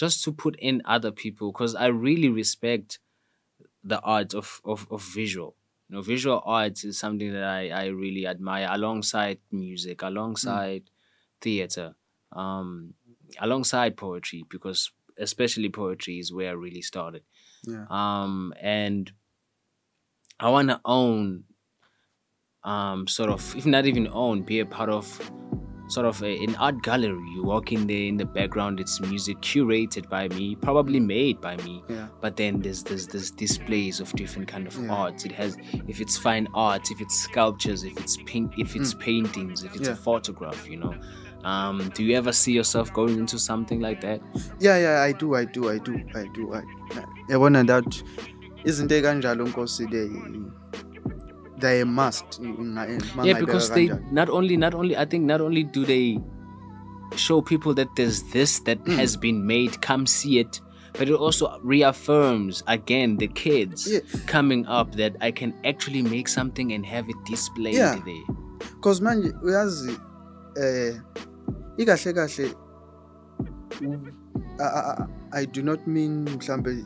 just 0.00 0.24
to 0.24 0.32
put 0.32 0.54
in 0.68 0.82
other 0.84 1.12
people 1.22 1.52
because 1.52 1.74
I 1.74 1.86
really 2.06 2.28
respect 2.42 2.98
the 3.82 4.00
art 4.00 4.34
of, 4.34 4.60
of, 4.64 4.86
of 4.90 5.02
visual. 5.02 5.56
You 5.88 5.96
know, 5.96 6.02
visual 6.02 6.40
arts 6.44 6.84
is 6.84 6.98
something 6.98 7.32
that 7.32 7.42
I, 7.42 7.62
I 7.70 7.84
really 7.86 8.26
admire 8.26 8.68
alongside 8.70 9.38
music, 9.50 10.02
alongside 10.02 10.84
theater, 11.40 11.94
um, 12.32 12.94
alongside 13.40 13.96
poetry, 13.96 14.44
because 14.48 14.92
especially 15.18 15.68
poetry 15.68 16.18
is 16.18 16.32
where 16.32 16.50
I 16.50 16.52
really 16.66 16.82
started. 16.82 17.22
yeah 17.66 17.86
Um, 17.90 18.54
and 18.60 19.12
I 20.38 20.48
want 20.48 20.68
to 20.68 20.80
own, 20.84 21.44
um, 22.64 23.06
sort 23.08 23.30
of, 23.30 23.42
if 23.56 23.66
not 23.66 23.86
even 23.86 24.08
own, 24.12 24.42
be 24.42 24.60
a 24.60 24.66
part 24.66 24.90
of 24.90 25.06
sort 25.90 26.06
of 26.06 26.22
a, 26.22 26.32
an 26.44 26.54
art 26.56 26.82
gallery. 26.82 27.28
You 27.34 27.42
walk 27.42 27.72
in 27.72 27.86
there, 27.86 28.04
in 28.10 28.16
the 28.16 28.24
background, 28.24 28.80
it's 28.80 29.00
music 29.00 29.40
curated 29.40 30.08
by 30.08 30.28
me, 30.28 30.54
probably 30.56 31.00
made 31.00 31.40
by 31.40 31.56
me. 31.58 31.82
yeah 31.88 32.06
But 32.20 32.36
then 32.36 32.60
there's 32.62 32.82
there's 32.84 33.06
there's 33.12 33.30
displays 33.44 34.00
of 34.00 34.12
different 34.22 34.48
kind 34.48 34.66
of 34.66 34.74
Yeah. 34.78 34.92
arts. 35.04 35.24
It 35.24 35.32
has 35.32 35.56
if 35.88 36.00
it's 36.00 36.16
fine 36.28 36.46
art, 36.54 36.90
if 36.90 37.00
it's 37.00 37.18
sculptures, 37.28 37.84
if 37.84 37.96
it's 38.04 38.16
paint, 38.26 38.52
if 38.66 38.76
it's 38.76 38.94
paintings, 38.94 39.64
if 39.64 39.74
it's 39.74 39.88
Mm. 39.88 39.92
Yeah. 39.92 40.02
a 40.02 40.04
photograph. 40.10 40.62
You 40.70 40.78
know, 40.84 40.94
um, 41.44 41.90
do 41.94 42.04
you 42.04 42.16
ever 42.22 42.32
see 42.32 42.52
yourself 42.52 42.92
going 42.92 43.18
into 43.18 43.38
something 43.38 43.80
like 43.88 44.00
that? 44.08 44.20
yeah 44.60 44.78
yeah 44.86 44.96
i 45.08 45.12
do 45.12 45.34
i 45.34 45.44
do 45.44 45.68
i 45.74 45.78
do 45.78 45.94
i 46.14 46.24
do 46.38 46.54
i 46.54 46.62
yabona 47.32 47.62
that 47.72 48.04
izinto 48.64 48.94
ekanjalo 49.00 49.44
nkosi 49.48 49.86
they 49.94 50.08
they 51.60 51.84
must 51.84 52.40
inga- 52.40 52.98
yeah 53.24 53.38
because 53.38 53.70
they 53.70 53.88
not 54.12 54.28
only 54.30 54.56
not 54.56 54.74
only 54.74 54.96
i 54.96 55.04
think 55.04 55.24
not 55.24 55.40
only 55.40 55.62
do 55.64 55.84
they 55.84 56.18
show 57.16 57.42
people 57.42 57.74
that 57.74 57.88
there's 57.96 58.22
this 58.32 58.60
that 58.64 58.78
Mm. 58.84 58.96
has 58.96 59.16
been 59.18 59.46
made 59.46 59.80
come 59.80 60.06
see 60.06 60.38
it 60.38 60.60
but 60.98 61.08
it 61.08 61.14
also 61.14 61.58
reaffirms 61.62 62.62
again 62.66 63.16
the 63.18 63.28
kids 63.28 63.86
Yeah. 63.90 64.00
coming 64.26 64.66
up 64.66 64.94
that 64.96 65.12
i 65.20 65.30
can 65.32 65.54
actually 65.64 66.02
make 66.02 66.28
something 66.28 66.72
and 66.72 66.86
have 66.86 67.08
it 67.08 67.16
displayed 67.24 67.74
Yeah. 67.74 67.98
there 68.04 68.26
because 68.76 69.00
manje 69.02 69.32
uyazi 69.42 69.94
eh 70.56 70.94
ikahle 71.78 72.12
kahle 72.12 72.46
u- 73.80 74.12
I, 74.60 75.06
I, 75.40 75.46
do 75.46 75.62
not 75.62 75.86
mean 75.86 76.24
mhlambe 76.24 76.84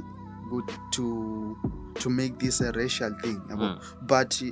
to 0.93 1.57
to 1.95 2.11
make 2.11 2.39
this 2.39 2.61
a 2.61 2.73
racial 2.73 3.11
thing. 3.23 3.41
Yabo? 3.49 3.81
But 4.07 4.43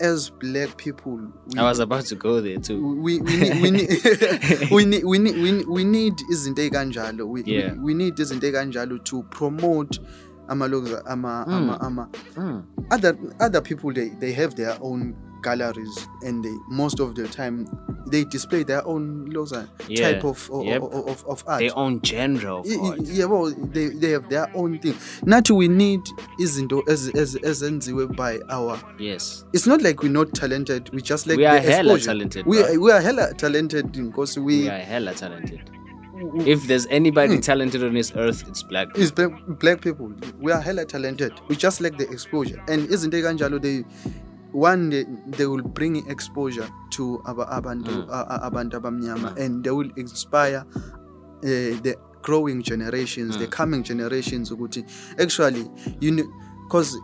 as 0.00 0.30
black 0.30 0.76
people 0.78 1.20
we, 1.46 1.58
i 1.58 1.62
was 1.62 1.78
about 1.78 2.06
to 2.06 2.14
go 2.14 2.40
there 2.40 2.56
too. 2.58 2.96
We 2.96 3.20
we 3.20 3.36
need 3.36 3.62
we 3.62 3.70
need 3.70 3.90
we 4.70 4.84
need 4.86 5.04
we 5.04 5.18
need 5.18 5.36
we 5.36 5.52
need, 5.52 5.66
we 5.68 5.84
need 5.84 6.14
izinto 6.32 7.26
we, 7.28 7.42
Yeah. 7.44 7.74
we, 7.74 7.78
we 7.78 7.94
need 7.94 8.16
izinto 8.16 9.04
to 9.04 9.22
promote 9.24 10.00
ama 10.48 10.64
ama 11.06 11.46
ama 11.46 11.80
ama 11.80 12.08
Mm. 12.36 12.62
other 12.90 13.16
other 13.40 13.60
people 13.62 13.92
they 13.92 14.08
they 14.20 14.32
have 14.32 14.54
their 14.56 14.76
own 14.80 15.14
galleries 15.42 16.08
and 16.22 16.44
they 16.44 16.54
most 16.68 17.00
of 17.00 17.14
the 17.14 17.26
time 17.28 17.66
they 18.06 18.24
display 18.24 18.62
their 18.62 18.86
own 18.86 19.26
logs 19.30 19.52
Yeah, 19.88 20.12
type 20.12 20.24
of 20.24 20.50
of, 20.50 20.64
yep. 20.64 20.82
of, 20.82 21.24
of 21.26 21.44
art. 21.46 21.60
Their 21.60 21.76
own 21.78 22.00
genre 22.04 22.56
of 22.58 22.66
Y- 22.66 22.76
y- 22.76 22.88
art. 22.90 23.00
yeah 23.02 23.24
well 23.26 23.50
they, 23.50 23.88
they 23.88 24.10
have 24.10 24.28
their 24.28 24.50
own 24.54 24.78
thing. 24.78 24.94
Nathi 25.24 25.56
we 25.56 25.68
need 25.68 26.00
izinto 26.38 26.82
ezi- 26.86 27.12
ezi- 27.12 27.44
ezenziwe 27.44 28.06
by 28.16 28.38
our 28.50 28.78
yes. 28.98 29.44
it's 29.52 29.66
not 29.66 29.82
like 29.82 30.02
we're 30.02 30.12
not 30.12 30.32
talented 30.34 30.90
we 30.92 31.00
just 31.02 31.26
like 31.26 31.36
We 31.38 31.44
the 31.44 31.50
are 31.50 31.58
hella 31.60 31.94
exposure. 31.94 32.06
talented, 32.12 32.46
we, 32.46 32.62
are- 32.62 32.78
we 32.78 32.92
are 32.92 33.00
hella 33.00 33.34
talented 33.34 33.92
because 33.92 34.38
we, 34.38 34.62
we 34.62 34.68
are 34.68 34.78
hella 34.78 35.14
talented. 35.14 35.60
If 36.46 36.66
there's 36.66 36.86
anybody 36.90 37.36
Hmm. 37.36 37.40
talented 37.40 37.82
on 37.82 37.94
this 37.94 38.12
earth 38.14 38.44
it's 38.46 38.62
black 38.62 38.88
is 38.98 39.10
black, 39.10 39.30
black 39.58 39.80
people. 39.80 40.12
We 40.38 40.52
are 40.52 40.60
hella 40.60 40.84
talented. 40.84 41.32
We 41.48 41.56
just 41.56 41.80
like 41.80 41.96
the 41.96 42.04
exposure. 42.10 42.62
And 42.68 42.86
izinto 42.90 43.16
ekanjalo 43.22 43.58
they 43.60 43.84
one 44.52 44.90
day 44.90 45.04
they 45.36 45.46
will 45.46 45.62
bring 45.62 45.96
exposure 46.10 46.68
to 46.90 47.20
aba- 47.24 47.48
abantu 47.50 47.90
Mm. 47.90 48.06
abantu 48.42 48.76
abamnyama 48.76 49.34
and 49.38 49.62
they 49.64 49.70
will 49.72 49.90
inspire 49.96 50.64
uh, 51.42 51.80
the 51.82 51.96
growing 52.22 52.62
generations 52.62 53.38
the 53.38 53.44
Mm. 53.46 53.50
coming 53.50 53.82
generations 53.82 54.50
ukuthi 54.50 54.84
actually 55.18 55.64
you 56.00 56.10
know 56.10 56.26
because 56.64 56.96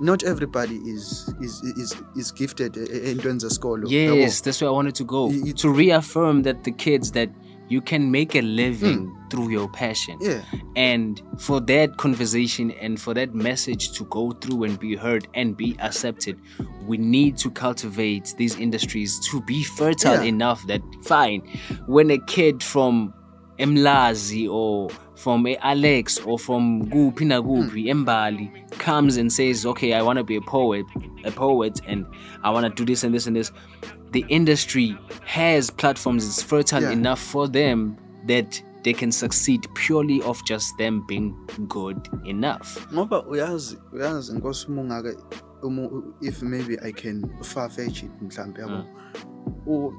not 0.00 0.22
everybody 0.24 0.74
is 0.86 1.30
is 1.40 1.62
is, 1.76 1.96
is 2.16 2.34
gifted 2.34 2.76
e- 2.76 2.80
e- 2.80 3.10
entweni 3.10 3.38
zesikolo. 3.40 3.88
Yes, 3.88 4.42
that's 4.42 4.60
where 4.60 4.68
I 4.70 4.74
wanted 4.74 4.94
to 4.96 5.04
go. 5.04 5.32
To 5.56 5.72
reaffirm 5.72 6.42
that 6.42 6.64
the 6.64 6.72
kids 6.72 7.12
that 7.12 7.30
you 7.68 7.80
can 7.80 8.10
make 8.10 8.34
a 8.34 8.42
living 8.42 9.06
hmm. 9.06 9.28
through 9.28 9.50
your 9.50 9.68
passion. 9.68 10.18
Yeah 10.20 10.42
And 10.76 11.22
for 11.38 11.60
that 11.60 11.96
conversation 11.96 12.70
and 12.72 13.00
for 13.00 13.14
that 13.14 13.34
message 13.34 13.92
to 13.92 14.04
go 14.04 14.32
through 14.32 14.64
and 14.64 14.78
be 14.78 14.96
heard 14.96 15.28
and 15.34 15.56
be 15.56 15.76
accepted, 15.80 16.38
we 16.86 16.98
need 16.98 17.36
to 17.38 17.50
cultivate 17.50 18.34
these 18.36 18.56
industries 18.56 19.18
to 19.30 19.40
be 19.42 19.64
fertile 19.64 20.22
Yeah. 20.22 20.28
enough 20.28 20.66
that 20.66 20.82
fine, 21.02 21.40
when 21.86 22.10
a 22.10 22.18
kid 22.18 22.62
from 22.62 23.14
Emlazi 23.58 24.48
or 24.50 24.90
from 25.16 25.46
a 25.46 25.56
Alex 25.56 26.18
or 26.20 26.38
from 26.38 26.84
Gupi 26.90 27.26
na 27.26 27.40
Gupi, 27.40 27.90
hmm. 27.92 28.04
Mbali 28.04 28.68
comes 28.78 29.16
and 29.16 29.32
says, 29.32 29.64
Okay, 29.66 29.92
I 29.94 30.02
want 30.02 30.18
to 30.18 30.24
be 30.24 30.36
a 30.36 30.40
poet, 30.40 30.84
a 31.24 31.30
poet, 31.30 31.80
and 31.86 32.04
I 32.42 32.50
want 32.50 32.66
to 32.66 32.74
do 32.74 32.84
this 32.84 33.04
and 33.04 33.14
this 33.14 33.26
and 33.26 33.36
this. 33.36 33.52
The 34.12 34.24
industry 34.28 34.96
has 35.24 35.70
platforms, 35.70 36.26
it's 36.26 36.42
fertile 36.42 36.82
Yeah. 36.82 36.90
enough 36.92 37.20
for 37.20 37.48
them 37.48 37.96
that 38.26 38.62
they 38.84 38.92
can 38.92 39.10
succeed 39.12 39.66
purely 39.74 40.20
off 40.22 40.44
just 40.44 40.76
them 40.78 41.04
being 41.06 41.34
good 41.68 42.08
enough. 42.24 42.86
ngoba 42.92 43.26
uyazi 43.26 43.78
uyazi 43.92 44.32
nkosi 44.32 44.66
uma 44.68 44.82
ungake 44.82 45.16
uma 45.62 45.88
if 46.20 46.42
maybe 46.42 46.78
i 46.82 46.92
can 46.92 47.24
far 47.42 47.70
fetch 47.70 48.02
it 48.02 48.10
mhlambe 48.22 48.60
yabo 48.60 48.74
hmm. 48.76 49.72
U- 49.72 49.94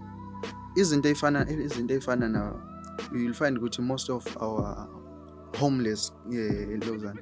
izinto 0.76 1.10
ey'fana 1.10 1.50
izinto 1.50 1.94
ey'fana 1.94 2.30
na 2.30 2.54
you'll 3.14 3.34
find 3.34 3.58
ukuthi 3.58 3.82
most 3.82 4.10
of 4.10 4.38
our 4.42 4.88
homeless 5.60 6.12
yeah, 6.30 6.78
lozana 6.88 7.22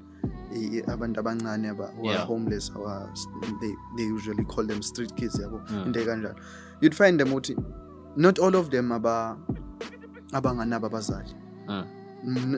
i- 0.56 0.78
i- 0.78 0.84
abantu 0.94 1.20
abancane 1.20 1.68
who 1.76 1.84
are 1.84 2.14
Yeah. 2.14 2.26
homeless 2.26 2.72
our, 2.76 3.10
they, 3.62 3.74
they 3.98 4.04
usually 4.04 4.44
call 4.46 4.66
them 4.68 4.82
street 4.82 5.16
kids 5.16 5.40
yabo? 5.40 5.62
Into 5.86 6.00
ekanjalo. 6.00 6.36
You'd 6.82 6.96
find 6.96 7.20
them 7.20 7.30
ukuthi 7.30 7.56
not 8.18 8.40
all 8.40 8.56
of 8.56 8.70
them 8.70 8.92
aba 8.92 9.38
abanganabo 10.32 10.88
abazali. 10.90 11.34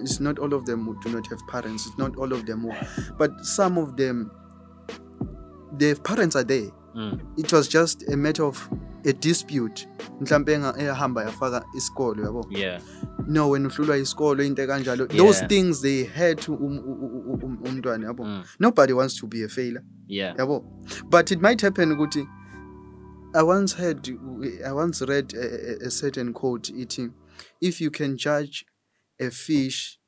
It's 0.04 0.20
not 0.20 0.38
all 0.40 0.54
of 0.54 0.66
them 0.66 0.86
who 0.86 0.96
do 1.02 1.10
not 1.12 1.28
have 1.28 1.40
parents 1.48 1.88
it's 1.88 1.98
not 1.98 2.16
all 2.18 2.32
of 2.34 2.46
them 2.46 2.62
who 2.62 2.72
but 3.18 3.32
some 3.44 3.80
of 3.80 3.96
them 3.98 4.30
their 5.80 5.96
parents 5.96 6.36
are 6.36 6.44
there 6.44 6.70
Mm. 6.96 7.20
it 7.38 7.52
was 7.54 7.70
just 7.70 8.10
a 8.10 8.18
matter 8.18 8.44
of 8.46 8.70
a 9.06 9.14
dispute 9.14 9.88
mhlambe 10.22 10.56
enga- 10.58 10.80
eyahamba 10.80 11.24
yafaka 11.24 11.66
isikolo 11.78 12.24
yabo 12.24 12.48
Yeah. 12.50 12.82
no 13.28 13.50
wena 13.50 13.68
uhlulwa 13.68 13.98
isikolo 13.98 14.44
into 14.44 14.62
ekanjalo 14.62 15.06
those 15.08 15.46
things 15.48 15.82
they 15.82 16.04
had 16.04 16.38
to 16.42 16.54
um- 16.54 16.80
um- 17.44 17.60
umntwana 17.66 18.08
yabo 18.08 18.24
Mm. 18.26 18.44
nobody 18.60 18.94
wants 18.94 19.16
to 19.16 19.28
be 19.28 19.44
a 19.44 19.48
failure 19.50 19.82
Yeah. 20.08 20.36
yabo 20.40 20.60
but 21.10 21.32
it 21.32 21.42
might 21.42 21.62
happen 21.62 21.92
ukuthi 21.92 22.28
i 23.34 23.44
once 23.44 23.76
heard 23.78 24.08
i 24.66 24.72
once 24.72 25.06
read 25.06 25.34
a, 25.38 25.42
a, 25.42 25.88
a 25.88 25.92
certain 25.92 26.34
quote 26.34 26.74
ithi 26.78 27.10
if 27.62 27.82
you 27.82 27.92
can 27.92 28.16
judge 28.18 28.66
a 29.20 29.30
fish 29.32 30.00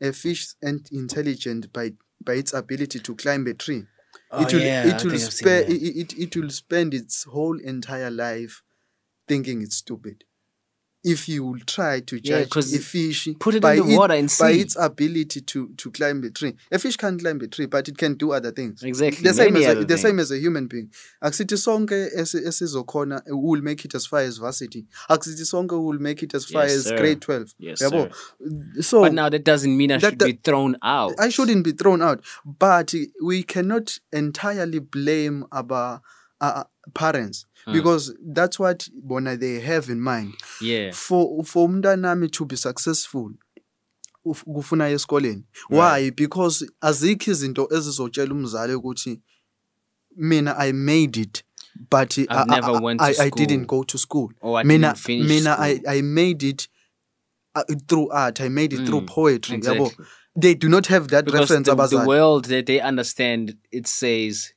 a 0.00 0.12
fish 0.12 0.56
and 0.62 0.88
intelligent 0.90 1.68
by 1.72 1.92
by 2.24 2.38
its 2.38 2.54
ability 2.54 3.00
to 3.00 3.14
climb 3.14 3.46
a 3.48 3.54
tree 3.54 3.84
Oh, 4.32 4.42
it 4.42 4.52
will 4.52 4.62
yeah, 4.62 4.84
it 4.84 5.04
will 5.04 5.10
think 5.10 5.24
I've 5.24 5.32
seen 5.32 5.46
spare 5.46 5.62
that. 5.62 5.70
it, 5.70 5.82
it, 6.12 6.18
it 6.18 6.36
will 6.36 6.50
spend 6.50 6.94
its 6.94 7.24
whole 7.24 7.58
entire 7.60 8.10
life 8.10 8.62
thinking 9.28 9.62
it's 9.62 9.76
stupid 9.76 10.24
if 11.04 11.28
you 11.28 11.44
will 11.44 11.58
try 11.66 11.98
to 12.00 12.20
Yeah, 12.22 12.44
a 12.46 12.78
fish 12.78 13.28
put 13.40 13.54
it 13.56 13.62
by 13.62 13.74
in 13.74 13.88
the 13.88 13.96
water 13.96 14.14
and 14.14 14.30
see. 14.30 14.44
by 14.44 14.50
its 14.52 14.76
ability 14.76 15.40
to 15.40 15.68
to 15.76 15.90
climb 15.90 16.22
a 16.24 16.30
tree 16.30 16.54
a 16.70 16.78
fish 16.78 16.96
can't 16.96 17.20
climb 17.20 17.40
a 17.40 17.48
tree 17.48 17.66
but 17.66 17.88
it 17.88 17.98
can 17.98 18.14
do 18.14 18.32
other 18.32 18.52
things 18.52 18.82
Exactly. 18.82 19.22
the 19.28 19.34
same 19.34 19.52
Many 19.54 19.64
as 19.66 19.76
a, 19.78 19.84
the 19.84 19.98
same 19.98 20.18
as 20.20 20.30
a 20.30 20.38
human 20.38 20.66
being 20.68 20.90
akusithi 21.22 21.56
sonke 21.56 22.08
esi- 22.16 22.46
esizokhona 22.46 23.22
who 23.26 23.38
will 23.38 23.62
make 23.62 23.84
it 23.84 23.94
as 23.94 24.06
far 24.06 24.20
as 24.20 24.38
varsity 24.38 24.86
akusithi 25.10 25.44
sonke 25.52 25.72
will 25.72 25.98
make 25.98 26.22
it 26.22 26.34
as 26.34 26.44
far 26.46 26.62
Yes, 26.64 26.72
as 26.76 26.84
sir. 26.84 26.96
grade 26.98 27.20
12 27.20 27.54
Yes, 27.58 27.82
yabo 27.82 28.12
so 28.80 29.00
But 29.02 29.12
now 29.14 29.28
that 29.28 29.44
doesn't 29.44 29.76
mean 29.76 29.90
I 29.92 29.98
That- 29.98 30.10
should 30.10 30.18
that- 30.20 30.26
be 30.26 30.38
thrown 30.44 30.76
out. 30.82 31.14
I 31.18 31.28
shouldn't 31.30 31.64
be 31.64 31.72
thrown 31.72 32.00
out, 32.02 32.20
but 32.44 32.94
we 33.22 33.42
cannot 33.42 33.98
entirely 34.12 34.78
blame 34.78 35.44
our 35.52 36.00
uh, 36.40 36.64
parents 36.94 37.46
Mm. 37.66 37.72
because 37.74 38.12
that's 38.34 38.58
what 38.58 38.88
bona 38.92 39.36
they 39.36 39.60
have 39.60 39.88
in 39.88 40.00
mind. 40.00 40.34
Yeah. 40.60 40.90
for 40.92 41.44
for 41.44 41.68
umntanami 41.68 42.28
to 42.32 42.44
be 42.44 42.56
successful 42.56 43.30
uf- 44.24 44.44
kufuna 44.44 44.88
esikoleni. 44.90 45.44
Why? 45.70 46.10
Because 46.10 46.66
azikho 46.80 47.30
izinto 47.30 47.68
ezizotshela 47.70 48.34
umzali 48.34 48.74
ukuthi 48.74 49.20
mina 50.16 50.56
i 50.58 50.72
made 50.72 51.20
it 51.20 51.44
but 51.90 52.18
I, 52.18 52.44
never 52.46 52.76
I, 52.76 52.80
went 52.80 53.00
to 53.00 53.06
I, 53.06 53.26
I 53.26 53.30
didn't 53.30 53.66
go 53.66 53.82
to 53.84 53.96
school. 53.98 54.30
Or 54.40 54.58
I 54.58 54.64
mina 54.64 54.88
didn't 54.88 54.98
finish 54.98 55.28
mina 55.28 55.54
school. 55.54 55.80
I 55.88 56.02
made 56.02 56.42
it 56.42 56.68
uh, 57.54 57.62
through 57.88 58.10
art. 58.10 58.40
I 58.40 58.48
made 58.48 58.72
it 58.72 58.84
through 58.86 59.02
Mm, 59.02 59.06
poetry 59.06 59.58
yabo? 59.58 59.90
They 60.36 60.54
do 60.54 60.68
not 60.68 60.86
have 60.88 61.08
that 61.08 61.24
Because 61.24 61.50
reference 61.50 61.68
the, 61.68 61.98
the 61.98 62.06
world 62.06 62.46
that 62.46 62.66
they 62.66 62.80
understand, 62.80 63.56
it 63.70 63.86
says, 63.86 64.52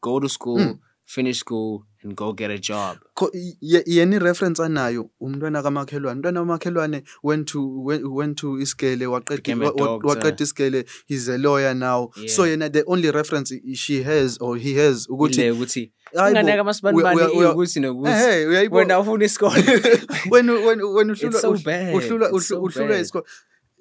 go 0.00 0.20
to 0.20 0.28
school, 0.28 0.58
Mm. 0.58 0.78
Finish 1.14 1.38
school, 1.40 1.84
and 2.02 2.14
go 2.16 2.32
get 2.32 2.50
a 2.50 2.58
job. 2.58 2.96
Ko- 3.14 3.30
ye- 3.60 3.82
yena 3.86 4.16
i-reference 4.16 4.62
anayo 4.62 5.10
umntwana 5.20 5.62
kamakhelwane 5.62 6.16
umntwana 6.20 6.40
kamakhelwane 6.40 7.02
went 7.22 7.48
to 7.48 7.60
went, 7.88 8.02
went 8.18 8.38
to 8.38 8.58
isigele 8.58 9.06
waqeda 9.06 9.36
Became 9.36 9.62
a 9.62 9.64
wa- 9.66 9.72
wa- 9.72 9.98
doctor. 9.98 10.08
waqeda 10.08 10.44
isigele 10.44 10.84
he's 11.06 11.28
a 11.28 11.36
lawyer 11.38 11.74
now 11.74 12.10
so 12.26 12.44
Yeah. 12.44 12.50
yena 12.56 12.72
the 12.72 12.82
only 12.86 13.10
reference 13.10 13.52
she 13.74 14.02
has 14.02 14.38
or 14.40 14.56
he 14.56 14.74
has 14.74 15.06
ukuthi 15.08 15.40
Ile 15.42 15.50
ukuthi 15.52 15.92
Hayi 16.14 16.34
bo, 16.34 16.40
ingane 16.40 16.48
uya- 16.52 16.56
kamasibani 16.56 16.98
uya- 16.98 17.30
uya- 17.36 17.52
ukuthi 17.54 17.80
nokuthi 17.80 18.10
hey, 18.12 18.44
uyayibo- 18.46 18.76
wena 18.76 19.00
ufuna 19.00 19.24
isikole 19.24 19.62
when 20.30 20.48
when 20.50 20.80
when 20.82 21.10
uhlulwa 21.10 21.30
It's 21.30 21.40
so 21.40 21.52
uhl- 21.52 21.64
bad. 21.64 21.94
uhlulwa 21.94 22.40
so 22.42 22.62
uhlulwa 22.62 22.88
bad. 22.88 23.00
isikole 23.00 23.24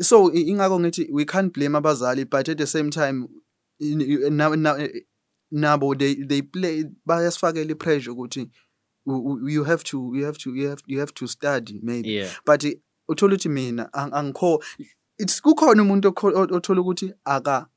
so 0.02 0.32
ingakho 0.34 0.80
ngithi 0.80 1.08
we 1.12 1.26
can't 1.26 1.54
blame 1.54 1.78
abazali 1.78 2.26
but 2.26 2.50
at 2.50 2.58
the 2.58 2.68
same 2.68 2.90
time 2.90 3.28
in- 3.80 4.02
you- 4.02 4.30
na- 4.30 4.56
na- 4.56 4.78
nabo 5.52 5.96
they 5.96 6.16
they 6.16 6.42
play 6.42 6.86
bayasifakela 7.06 7.72
i-pressure 7.72 8.12
ukuthi 8.12 8.50
you 9.48 9.64
have 9.64 9.84
to 9.84 10.12
you 10.16 10.26
have 10.26 10.38
to 10.38 10.56
you 10.56 10.70
have 10.70 10.82
you 10.88 11.00
have 11.00 11.12
to 11.14 11.28
study 11.28 11.80
maybe. 11.84 12.10
Yeah. 12.14 12.30
But 12.46 12.66
uthola 13.08 13.34
ukuthi 13.36 13.50
mina 13.50 13.90
ang- 13.94 14.14
angikho 14.14 14.64
it's 15.18 15.42
kukhona 15.42 15.82
umuntu 15.84 16.08
othola 16.56 16.82
ukuthi 16.82 17.14
aka 17.26 17.68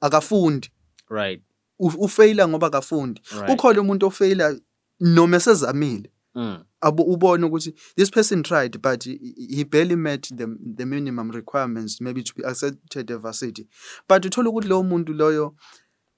akafundi. 0.00 0.70
Right. 1.10 1.42
U- 1.78 2.04
ufeyila 2.04 2.48
ngoba 2.48 2.66
akafundi. 2.66 3.20
Ukhona 3.52 3.80
umuntu 3.80 4.06
ofeyila 4.06 4.60
noma 5.00 5.36
esezamile 5.36 6.10
mm. 6.34 6.64
abo 6.80 7.02
ubone 7.02 7.46
ukuthi 7.46 7.74
this 7.96 8.10
person 8.10 8.42
tried 8.42 8.78
but 8.82 9.04
he, 9.04 9.64
barely 9.64 9.96
met 9.96 10.28
the, 10.36 10.46
the 10.76 10.84
minimum 10.86 11.30
requirements 11.30 12.00
maybe 12.00 12.22
to 12.22 12.32
be 12.36 12.42
accepted 12.44 13.10
at 13.10 13.20
varsity. 13.20 13.68
But 14.08 14.24
uthola 14.24 14.50
ukuthi 14.50 14.68
lowo 14.68 14.82
muntu 14.82 15.12
loyo 15.12 15.54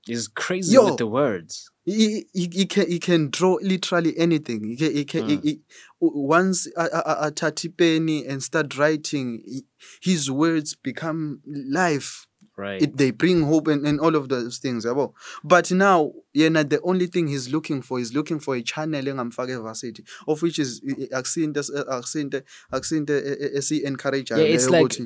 is 0.08 0.28
crazy 0.28 0.74
Yo. 0.74 0.86
with 0.86 0.98
the 0.98 1.06
words. 1.06 1.70
he, 1.84 2.26
he, 2.32 2.48
he, 2.52 2.66
can, 2.66 2.88
he 2.90 2.98
can 2.98 3.30
draw 3.30 3.58
literally 3.62 4.16
anything. 4.18 4.64
He 4.64 4.76
can, 4.76 4.92
he 4.92 5.04
can, 5.04 5.28
he, 5.28 5.36
hmm. 5.36 5.46
he, 5.46 5.60
once 6.00 6.66
a- 6.76 6.80
a- 6.92 7.02
a- 7.26 7.30
athatha 7.30 7.68
ipeni 7.70 8.28
and 8.28 8.42
start 8.42 8.76
writing 8.76 9.42
he- 9.46 9.64
his 10.02 10.30
words 10.30 10.74
become 10.74 11.40
life. 11.46 12.26
Right. 12.58 12.80
It, 12.80 12.96
they 12.96 13.10
bring 13.10 13.42
hope 13.42 13.68
and, 13.68 13.86
and 13.86 14.00
all 14.00 14.16
of 14.16 14.30
those 14.30 14.56
things 14.56 14.86
yabo 14.86 15.12
but 15.44 15.70
now 15.72 16.12
yena 16.34 16.66
the 16.66 16.80
only 16.80 17.06
thing 17.06 17.28
he's 17.28 17.50
looking 17.52 17.82
for 17.82 18.00
is 18.00 18.14
looking 18.14 18.40
for 18.40 18.54
a 18.56 18.62
channel 18.62 19.02
engamfaka 19.04 19.58
evarsity 19.60 20.02
of 20.26 20.40
which 20.40 20.58
is 20.58 20.80
i- 20.88 21.02
i- 21.02 21.20
akusinto 21.20 21.58
es- 21.58 21.68
eh, 21.68 21.84
akusinto 21.86 22.42
akusinto 22.72 23.10
e- 23.10 23.28
e- 23.28 23.36
eh, 23.44 23.58
esi-encourage 23.58 24.30
eh, 24.32 24.38
Yeah, 24.38 24.44
it's 24.54 24.70
like- 24.70 25.02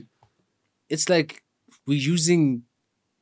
it's 0.88 1.08
like 1.08 1.42
we're 1.88 1.98
using 2.14 2.62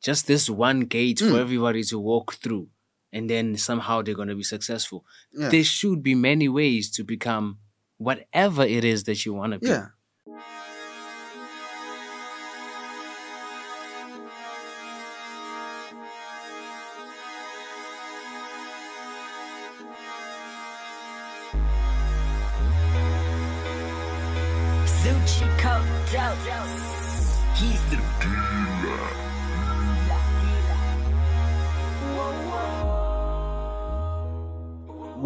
just 0.02 0.26
this 0.26 0.48
one 0.48 0.80
gate 0.80 1.18
Mm. 1.18 1.30
for 1.30 1.38
everybody 1.40 1.82
to 1.84 1.98
walk 1.98 2.34
through 2.34 2.68
and 3.12 3.28
then 3.28 3.56
somehow 3.56 4.02
they're 4.02 4.14
going 4.14 4.28
to 4.28 4.36
be 4.36 4.42
successful 4.42 5.04
Yeah. 5.32 5.48
there 5.48 5.64
should 5.64 6.02
be 6.02 6.14
many 6.14 6.48
ways 6.48 6.90
to 6.92 7.04
become 7.04 7.58
whatever 7.98 8.64
it 8.64 8.84
is 8.84 9.04
that 9.04 9.24
you 9.26 9.34
want 9.34 9.52
to 9.54 9.58
be 9.58 9.68
yeah 9.68 9.86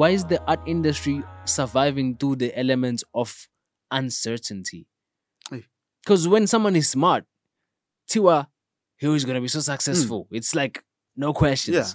why 0.03 0.11
is 0.11 0.25
the 0.25 0.43
art 0.51 0.59
industry 0.67 1.23
surviving 1.45 2.17
through 2.17 2.35
the 2.35 2.51
elements 2.59 3.05
of 3.15 3.47
uncertainty? 3.93 4.89
Because 6.03 6.27
when 6.27 6.49
someone 6.49 6.75
is 6.75 6.89
smart, 6.89 7.25
Tiwa, 8.11 8.47
he 8.97 9.07
was 9.07 9.25
gonna 9.25 9.41
be 9.41 9.47
so 9.47 9.61
successful. 9.61 10.27
Hmm. 10.29 10.35
It's 10.39 10.57
like 10.57 10.83
no 11.17 11.33
questions. 11.33 11.77
Yeah. 11.77 11.87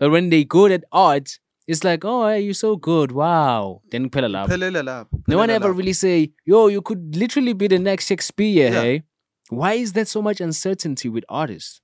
But 0.00 0.10
when 0.10 0.28
they 0.30 0.42
good 0.42 0.72
at 0.72 0.82
art, 0.90 1.38
it's 1.68 1.84
like, 1.84 2.04
oh, 2.04 2.26
hey, 2.26 2.40
you're 2.40 2.52
so 2.54 2.74
good. 2.74 3.12
Wow. 3.12 3.82
Then 3.92 4.10
phela 4.10 4.28
lapho. 4.34 4.48
phelela 4.48 4.82
lapho 4.82 5.22
No 5.28 5.38
one 5.38 5.50
ever 5.50 5.72
really 5.72 5.92
say, 5.92 6.32
yo, 6.44 6.66
you 6.66 6.82
could 6.82 7.14
literally 7.14 7.52
be 7.52 7.68
the 7.68 7.78
next 7.78 8.08
Shakespeare, 8.08 8.72
Yeah. 8.72 8.80
hey? 8.80 9.02
Why 9.50 9.74
is 9.74 9.92
there 9.92 10.04
so 10.16 10.20
much 10.20 10.40
uncertainty 10.40 11.08
with 11.08 11.24
artists? 11.28 11.80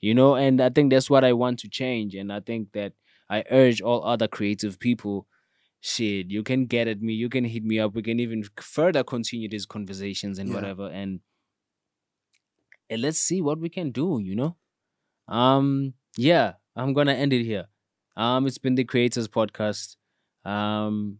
You 0.00 0.14
know, 0.14 0.34
and 0.36 0.62
I 0.62 0.70
think 0.70 0.90
that's 0.90 1.10
what 1.10 1.24
I 1.24 1.34
want 1.34 1.58
to 1.58 1.68
change. 1.68 2.14
And 2.14 2.32
I 2.32 2.40
think 2.40 2.72
that 2.72 2.94
I 3.30 3.44
urge 3.50 3.80
all 3.80 4.04
other 4.04 4.28
creative 4.28 4.78
people 4.78 5.26
shit, 5.80 6.30
you 6.30 6.42
can 6.42 6.66
get 6.66 6.88
at 6.88 7.00
me, 7.00 7.14
you 7.14 7.28
can 7.28 7.44
hit 7.44 7.64
me 7.64 7.78
up, 7.78 7.94
we 7.94 8.02
can 8.02 8.20
even 8.20 8.44
further 8.60 9.02
continue 9.02 9.48
these 9.48 9.66
conversations 9.66 10.38
and 10.38 10.48
yeah. 10.48 10.54
whatever, 10.54 10.88
and 10.88 11.20
and 12.88 13.02
let's 13.02 13.18
see 13.18 13.40
what 13.40 13.58
we 13.58 13.68
can 13.68 13.90
do, 13.90 14.20
you 14.22 14.34
know. 14.34 14.56
Um, 15.28 15.94
yeah, 16.16 16.54
I'm 16.76 16.92
gonna 16.92 17.14
end 17.14 17.32
it 17.32 17.44
here. 17.44 17.66
Um, 18.16 18.46
it's 18.46 18.58
been 18.58 18.74
the 18.74 18.84
Creators 18.84 19.28
Podcast. 19.28 19.96
Um, 20.44 21.18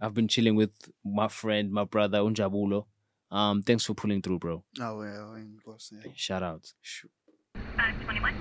I've 0.00 0.14
been 0.14 0.28
chilling 0.28 0.56
with 0.56 0.70
my 1.04 1.28
friend, 1.28 1.70
my 1.70 1.84
brother 1.84 2.18
Unjabulo. 2.18 2.86
Um, 3.30 3.62
thanks 3.62 3.84
for 3.84 3.94
pulling 3.94 4.22
through, 4.22 4.38
bro. 4.38 4.64
Oh 4.80 5.02
yeah, 5.02 5.36
of 5.36 5.64
course. 5.64 5.92
Yeah. 5.92 6.10
Shout 6.14 6.42
out. 6.42 6.72
Shoot. 6.80 7.10
Uh, 7.78 7.92
21. 8.04 8.34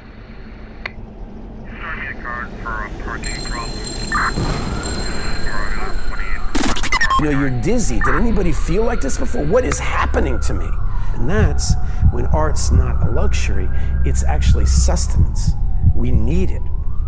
You 7.20 7.26
know, 7.26 7.32
you're 7.32 7.62
dizzy. 7.62 8.00
Did 8.00 8.16
anybody 8.16 8.52
feel 8.52 8.84
like 8.84 9.02
this 9.02 9.18
before? 9.18 9.46
What 9.46 9.66
is 9.66 9.80
happening 9.80 10.40
to 10.42 10.54
me? 10.54 10.70
And 11.16 11.30
that's 11.30 11.74
when 12.12 12.28
art's 12.28 12.72
not 12.72 13.06
a 13.06 13.12
luxury, 13.12 13.68
it's 14.06 14.24
actually 14.24 14.66
sustenance. 14.66 15.52
We 15.96 16.12
need 16.12 16.52
it. 16.52 16.62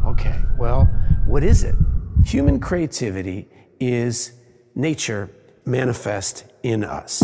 Okay, 0.05 0.41
well, 0.57 0.86
what 1.25 1.43
is 1.43 1.63
it? 1.63 1.75
Human 2.25 2.59
creativity 2.59 3.47
is 3.79 4.34
nature 4.75 5.29
manifest 5.65 6.45
in 6.63 6.84
us. 6.84 7.23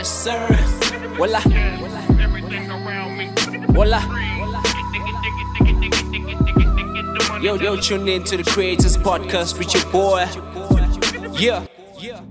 Yes, 0.00 0.24
sir. 0.24 0.46
Voila. 1.18 1.40
Voila. 3.68 4.00
Yo, 7.42 7.54
Yo, 7.56 7.76
tune 7.76 8.08
in 8.08 8.24
to 8.24 8.38
the 8.38 8.44
Creators 8.44 8.96
Podcast 8.96 9.58
with 9.58 9.74
your 9.74 9.84
boy. 9.92 10.26
Yeah. 11.38 11.66
Yeah. 11.98 12.29